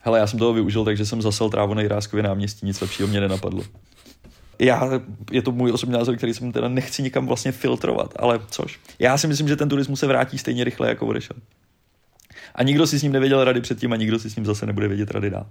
Hele, 0.06 0.20
já 0.20 0.28
jsem 0.28 0.40
toho 0.40 0.54
využil, 0.54 0.86
takže 0.86 1.06
jsem 1.06 1.22
zasel 1.22 1.50
trávu 1.50 1.74
na 1.74 1.82
Jiráskově 1.82 2.24
náměstí, 2.24 2.66
nic 2.66 2.82
lepšího 2.82 3.08
mě 3.08 3.22
nenapadlo. 3.22 3.64
Já, 4.60 4.90
je 5.32 5.42
to 5.42 5.52
můj 5.52 5.72
osobní 5.72 5.94
názor, 5.94 6.16
který 6.18 6.34
jsem 6.34 6.52
teda 6.52 6.68
nechci 6.68 7.04
nikam 7.04 7.28
vlastně 7.28 7.52
filtrovat, 7.52 8.14
ale 8.20 8.40
což. 8.52 8.80
Já 9.00 9.18
si 9.18 9.28
myslím, 9.28 9.48
že 9.48 9.56
ten 9.56 9.70
turismus 9.70 10.00
se 10.00 10.08
vrátí 10.08 10.38
stejně 10.38 10.64
rychle, 10.64 10.90
jako 10.90 11.08
odešel. 11.08 11.38
A 12.56 12.64
nikdo 12.64 12.88
si 12.88 13.00
s 13.00 13.04
ním 13.04 13.12
nevěděl 13.12 13.44
rady 13.44 13.62
předtím 13.62 13.94
a 13.94 13.96
nikdo 13.96 14.20
si 14.20 14.30
s 14.30 14.36
ním 14.36 14.46
zase 14.46 14.66
nebude 14.66 14.88
vědět 14.88 15.12
rady 15.12 15.30
dál. 15.30 15.48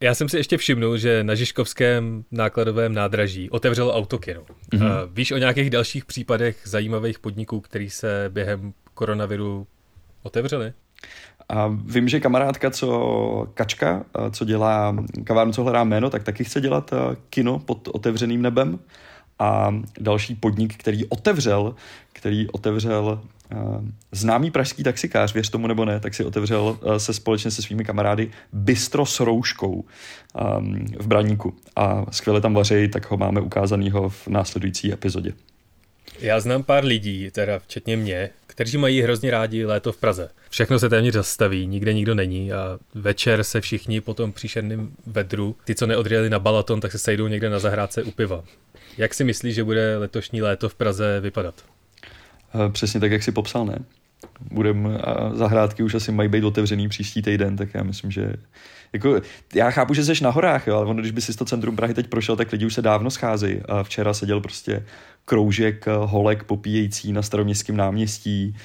Já 0.00 0.14
jsem 0.14 0.28
si 0.28 0.36
ještě 0.36 0.56
všimnul, 0.56 0.96
že 0.96 1.24
na 1.24 1.34
Žižkovském 1.34 2.24
nákladovém 2.30 2.94
nádraží 2.94 3.50
otevřelo 3.50 3.94
autokino. 3.94 4.42
Mm-hmm. 4.42 5.08
Víš 5.10 5.32
o 5.32 5.38
nějakých 5.38 5.70
dalších 5.70 6.04
případech 6.04 6.60
zajímavých 6.64 7.18
podniků, 7.18 7.60
který 7.60 7.90
se 7.90 8.24
během 8.28 8.72
koronaviru 8.94 9.66
otevřeli? 10.22 10.72
A 11.48 11.66
vím, 11.84 12.08
že 12.08 12.20
kamarádka, 12.20 12.70
co 12.70 13.48
Kačka, 13.54 14.04
co 14.30 14.44
dělá 14.44 14.96
kavárnu, 15.24 15.52
co 15.52 15.62
hledá 15.62 15.84
jméno, 15.84 16.10
tak 16.10 16.22
taky 16.22 16.44
chce 16.44 16.60
dělat 16.60 16.90
kino 17.30 17.58
pod 17.58 17.88
otevřeným 17.92 18.42
nebem. 18.42 18.78
A 19.38 19.74
další 20.00 20.34
podnik, 20.34 20.76
který 20.76 21.08
otevřel, 21.08 21.74
který 22.12 22.50
otevřel 22.50 23.20
známý 24.12 24.50
pražský 24.50 24.82
taxikář, 24.82 25.34
věř 25.34 25.50
tomu 25.50 25.66
nebo 25.66 25.84
ne, 25.84 26.00
tak 26.00 26.14
si 26.14 26.24
otevřel 26.24 26.78
se 26.98 27.12
společně 27.12 27.50
se 27.50 27.62
svými 27.62 27.84
kamarády 27.84 28.30
bistro 28.52 29.06
s 29.06 29.20
rouškou 29.20 29.84
v 30.98 31.06
Braníku. 31.06 31.54
A 31.76 32.06
skvěle 32.10 32.40
tam 32.40 32.54
vařejí, 32.54 32.88
tak 32.88 33.10
ho 33.10 33.16
máme 33.16 33.40
ukázanýho 33.40 34.08
v 34.08 34.28
následující 34.28 34.92
epizodě. 34.92 35.32
Já 36.20 36.40
znám 36.40 36.62
pár 36.62 36.84
lidí, 36.84 37.30
teda 37.30 37.58
včetně 37.58 37.96
mě, 37.96 38.30
kteří 38.46 38.78
mají 38.78 39.02
hrozně 39.02 39.30
rádi 39.30 39.64
léto 39.64 39.92
v 39.92 39.96
Praze. 39.96 40.30
Všechno 40.50 40.78
se 40.78 40.88
téměř 40.88 41.14
zastaví, 41.14 41.66
nikde 41.66 41.92
nikdo 41.92 42.14
není 42.14 42.52
a 42.52 42.78
večer 42.94 43.44
se 43.44 43.60
všichni 43.60 44.00
po 44.00 44.14
tom 44.14 44.32
příšerném 44.32 44.90
vedru, 45.06 45.56
ty, 45.64 45.74
co 45.74 45.86
neodřeli 45.86 46.30
na 46.30 46.38
Balaton, 46.38 46.80
tak 46.80 46.92
se 46.92 46.98
sejdou 46.98 47.26
někde 47.26 47.50
na 47.50 47.58
zahrádce 47.58 48.02
u 48.02 48.10
piva. 48.10 48.44
Jak 48.98 49.14
si 49.14 49.24
myslíš, 49.24 49.54
že 49.54 49.64
bude 49.64 49.96
letošní 49.96 50.42
léto 50.42 50.68
v 50.68 50.74
Praze 50.74 51.20
vypadat? 51.20 51.64
Eh, 52.54 52.72
přesně 52.72 53.00
tak, 53.00 53.12
jak 53.12 53.22
si 53.22 53.32
popsal, 53.32 53.66
ne? 53.66 53.78
Budem, 54.40 54.98
a 55.04 55.34
zahrádky 55.34 55.82
už 55.82 55.94
asi 55.94 56.12
mají 56.12 56.28
být 56.28 56.44
otevřený 56.44 56.88
příští 56.88 57.22
týden, 57.22 57.56
tak 57.56 57.68
já 57.74 57.82
myslím, 57.82 58.10
že 58.10 58.32
jako, 58.92 59.20
já 59.54 59.70
chápu, 59.70 59.94
že 59.94 60.04
jsi 60.04 60.24
na 60.24 60.30
horách, 60.30 60.66
jo, 60.66 60.76
ale 60.76 60.86
ono, 60.86 61.00
když 61.00 61.12
by 61.12 61.20
si 61.20 61.36
to 61.36 61.44
centrum 61.44 61.76
Prahy 61.76 61.94
teď 61.94 62.06
prošel, 62.06 62.36
tak 62.36 62.52
lidi 62.52 62.66
už 62.66 62.74
se 62.74 62.82
dávno 62.82 63.10
schází. 63.10 63.60
A 63.68 63.82
včera 63.82 64.14
seděl 64.14 64.40
prostě 64.40 64.84
kroužek 65.28 65.88
eh, 65.88 65.92
holek 65.96 66.44
popíjející 66.44 67.12
na 67.12 67.22
staroměstském 67.22 67.76
náměstí. 67.76 68.56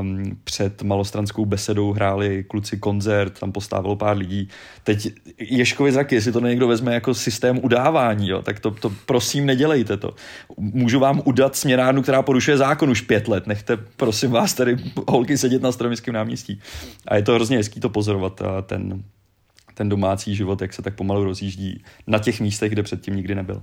Um, 0.00 0.38
před 0.44 0.82
malostranskou 0.82 1.44
besedou 1.44 1.92
hráli 1.92 2.44
kluci 2.44 2.76
koncert, 2.76 3.38
tam 3.38 3.52
postávalo 3.52 3.96
pár 3.96 4.16
lidí. 4.16 4.48
Teď 4.84 5.12
Ješkovi 5.38 5.92
zraky, 5.92 6.14
jestli 6.14 6.32
to 6.32 6.40
někdo 6.40 6.68
vezme 6.68 6.94
jako 6.94 7.14
systém 7.14 7.60
udávání, 7.62 8.28
jo, 8.28 8.42
tak 8.42 8.60
to, 8.60 8.70
to 8.70 8.92
prosím 9.06 9.46
nedělejte 9.46 9.96
to. 9.96 10.14
Můžu 10.58 11.00
vám 11.00 11.22
udat 11.24 11.56
směrárnu, 11.56 12.02
která 12.02 12.22
porušuje 12.22 12.56
zákon 12.56 12.90
už 12.90 13.00
pět 13.00 13.28
let. 13.28 13.46
Nechte 13.46 13.76
prosím 13.76 14.30
vás 14.30 14.54
tady 14.54 14.76
holky 15.08 15.38
sedět 15.38 15.62
na 15.62 15.72
staroměstském 15.72 16.14
náměstí. 16.14 16.60
A 17.08 17.16
je 17.16 17.22
to 17.22 17.34
hrozně 17.34 17.56
hezký 17.56 17.80
to 17.80 17.88
pozorovat, 17.88 18.42
ten, 18.66 19.02
ten 19.74 19.88
domácí 19.88 20.34
život, 20.34 20.62
jak 20.62 20.72
se 20.72 20.82
tak 20.82 20.94
pomalu 20.94 21.24
rozjíždí 21.24 21.82
na 22.06 22.18
těch 22.18 22.40
místech, 22.40 22.72
kde 22.72 22.82
předtím 22.82 23.16
nikdy 23.16 23.34
nebyl. 23.34 23.62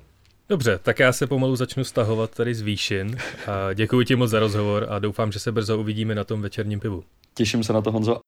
Dobře, 0.49 0.79
tak 0.83 0.99
já 0.99 1.13
se 1.13 1.27
pomalu 1.27 1.55
začnu 1.55 1.83
stahovat 1.83 2.35
tady 2.35 2.55
z 2.55 2.61
výšin. 2.61 3.17
A 3.47 3.73
děkuji 3.73 4.05
ti 4.05 4.15
moc 4.15 4.29
za 4.29 4.39
rozhovor 4.39 4.87
a 4.89 4.99
doufám, 4.99 5.31
že 5.31 5.39
se 5.39 5.51
brzo 5.51 5.77
uvidíme 5.77 6.15
na 6.15 6.23
tom 6.23 6.41
večerním 6.41 6.79
pivu. 6.79 7.03
Těším 7.33 7.63
se 7.63 7.73
na 7.73 7.81
to, 7.81 7.91
Honzo. 7.91 8.19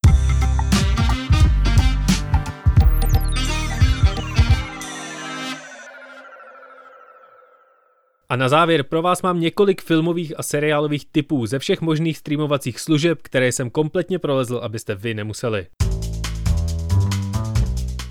A 8.29 8.35
na 8.35 8.49
závěr 8.49 8.83
pro 8.83 9.01
vás 9.01 9.21
mám 9.21 9.39
několik 9.39 9.81
filmových 9.81 10.39
a 10.39 10.43
seriálových 10.43 11.05
typů 11.11 11.45
ze 11.45 11.59
všech 11.59 11.81
možných 11.81 12.17
streamovacích 12.17 12.79
služeb, 12.79 13.19
které 13.21 13.51
jsem 13.51 13.69
kompletně 13.69 14.19
prolezl, 14.19 14.57
abyste 14.57 14.95
vy 14.95 15.13
nemuseli. 15.13 15.67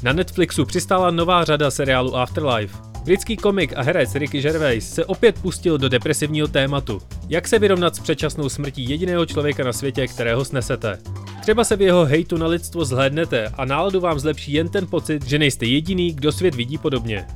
Na 0.02 0.12
Netflixu 0.12 0.64
přistála 0.64 1.10
nová 1.10 1.44
řada 1.44 1.70
seriálu 1.70 2.16
Afterlife. 2.16 2.93
Britský 3.04 3.36
komik 3.36 3.72
a 3.76 3.82
herec 3.82 4.14
Ricky 4.14 4.40
Gervais 4.40 4.94
se 4.94 5.04
opět 5.04 5.38
pustil 5.42 5.78
do 5.78 5.88
depresivního 5.88 6.48
tématu. 6.48 7.02
Jak 7.28 7.48
se 7.48 7.58
vyrovnat 7.58 7.96
s 7.96 8.00
předčasnou 8.00 8.48
smrtí 8.48 8.90
jediného 8.90 9.26
člověka 9.26 9.64
na 9.64 9.72
světě, 9.72 10.06
kterého 10.06 10.44
snesete? 10.44 10.98
Třeba 11.40 11.64
se 11.64 11.76
v 11.76 11.82
jeho 11.82 12.04
hejtu 12.04 12.36
na 12.36 12.46
lidstvo 12.46 12.84
zhlédnete 12.84 13.48
a 13.54 13.64
náladu 13.64 14.00
vám 14.00 14.18
zlepší 14.18 14.52
jen 14.52 14.68
ten 14.68 14.86
pocit, 14.86 15.26
že 15.26 15.38
nejste 15.38 15.66
jediný, 15.66 16.12
kdo 16.12 16.32
svět 16.32 16.54
vidí 16.54 16.78
podobně. 16.78 17.26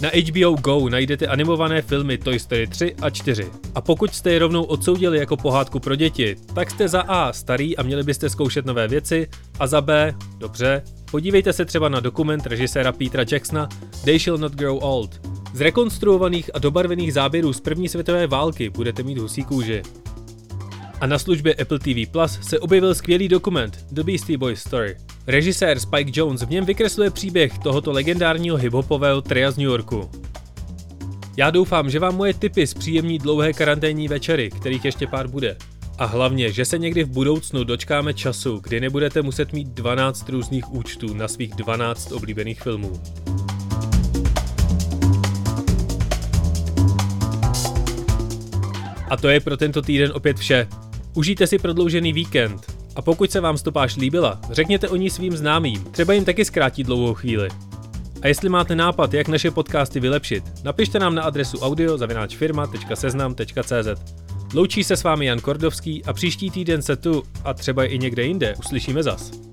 Na 0.00 0.10
HBO 0.12 0.54
Go 0.60 0.88
najdete 0.88 1.26
animované 1.26 1.82
filmy 1.82 2.18
Toy 2.18 2.38
Story 2.38 2.66
3 2.66 2.94
a 3.02 3.10
4. 3.10 3.46
A 3.74 3.80
pokud 3.80 4.14
jste 4.14 4.32
je 4.32 4.38
rovnou 4.38 4.62
odsoudili 4.62 5.18
jako 5.18 5.36
pohádku 5.36 5.80
pro 5.80 5.96
děti, 5.96 6.36
tak 6.54 6.70
jste 6.70 6.88
za 6.88 7.00
A 7.00 7.32
starý 7.32 7.76
a 7.76 7.82
měli 7.82 8.02
byste 8.02 8.30
zkoušet 8.30 8.66
nové 8.66 8.88
věci 8.88 9.28
a 9.58 9.66
za 9.66 9.80
B, 9.80 10.14
dobře, 10.38 10.82
podívejte 11.10 11.52
se 11.52 11.64
třeba 11.64 11.88
na 11.88 12.00
dokument 12.00 12.46
režiséra 12.46 12.92
Petra 12.92 13.24
Jacksona 13.32 13.68
They 14.04 14.18
Shall 14.18 14.38
Not 14.38 14.52
Grow 14.52 14.78
Old. 14.80 15.20
Z 15.54 15.60
rekonstruovaných 15.60 16.50
a 16.54 16.58
dobarvených 16.58 17.12
záběrů 17.12 17.52
z 17.52 17.60
první 17.60 17.88
světové 17.88 18.26
války 18.26 18.70
budete 18.70 19.02
mít 19.02 19.18
husí 19.18 19.44
kůži. 19.44 19.82
A 21.00 21.06
na 21.06 21.18
službě 21.18 21.54
Apple 21.54 21.78
TV 21.78 22.10
Plus 22.10 22.38
se 22.42 22.58
objevil 22.58 22.94
skvělý 22.94 23.28
dokument 23.28 23.86
The 23.90 24.02
Beastie 24.02 24.38
Boys 24.38 24.60
Story. 24.60 24.96
Režisér 25.26 25.78
Spike 25.78 26.10
Jones 26.14 26.42
v 26.42 26.50
něm 26.50 26.64
vykresluje 26.64 27.10
příběh 27.10 27.58
tohoto 27.58 27.92
legendárního 27.92 28.56
hiphopového 28.56 29.22
tria 29.22 29.50
z 29.50 29.56
New 29.56 29.66
Yorku. 29.66 30.10
Já 31.36 31.50
doufám, 31.50 31.90
že 31.90 31.98
vám 31.98 32.16
moje 32.16 32.34
tipy 32.34 32.66
zpříjemní 32.66 33.18
dlouhé 33.18 33.52
karanténní 33.52 34.08
večery, 34.08 34.50
kterých 34.50 34.84
ještě 34.84 35.06
pár 35.06 35.28
bude. 35.28 35.56
A 35.98 36.04
hlavně, 36.04 36.52
že 36.52 36.64
se 36.64 36.78
někdy 36.78 37.04
v 37.04 37.10
budoucnu 37.10 37.64
dočkáme 37.64 38.14
času, 38.14 38.60
kdy 38.62 38.80
nebudete 38.80 39.22
muset 39.22 39.52
mít 39.52 39.68
12 39.68 40.28
různých 40.28 40.72
účtů 40.72 41.14
na 41.14 41.28
svých 41.28 41.54
12 41.54 42.12
oblíbených 42.12 42.60
filmů. 42.60 42.92
A 49.10 49.16
to 49.16 49.28
je 49.28 49.40
pro 49.40 49.56
tento 49.56 49.82
týden 49.82 50.12
opět 50.14 50.38
vše. 50.38 50.68
Užijte 51.16 51.46
si 51.46 51.58
prodloužený 51.58 52.12
víkend. 52.12 52.76
A 52.96 53.02
pokud 53.02 53.30
se 53.30 53.40
vám 53.40 53.58
stopáž 53.58 53.96
líbila, 53.96 54.40
řekněte 54.50 54.88
o 54.88 54.96
ní 54.96 55.10
svým 55.10 55.36
známým, 55.36 55.84
třeba 55.84 56.12
jim 56.12 56.24
taky 56.24 56.44
zkrátí 56.44 56.84
dlouhou 56.84 57.14
chvíli. 57.14 57.48
A 58.22 58.28
jestli 58.28 58.48
máte 58.48 58.76
nápad, 58.76 59.14
jak 59.14 59.28
naše 59.28 59.50
podcasty 59.50 60.00
vylepšit, 60.00 60.44
napište 60.64 60.98
nám 60.98 61.14
na 61.14 61.22
adresu 61.22 61.58
audio.firma.seznam.cz. 61.58 64.14
Loučí 64.54 64.84
se 64.84 64.96
s 64.96 65.02
vámi 65.02 65.26
Jan 65.26 65.40
Kordovský 65.40 66.04
a 66.04 66.12
příští 66.12 66.50
týden 66.50 66.82
se 66.82 66.96
tu 66.96 67.22
a 67.44 67.54
třeba 67.54 67.84
i 67.84 67.98
někde 67.98 68.22
jinde 68.22 68.54
uslyšíme 68.58 69.02
zas. 69.02 69.45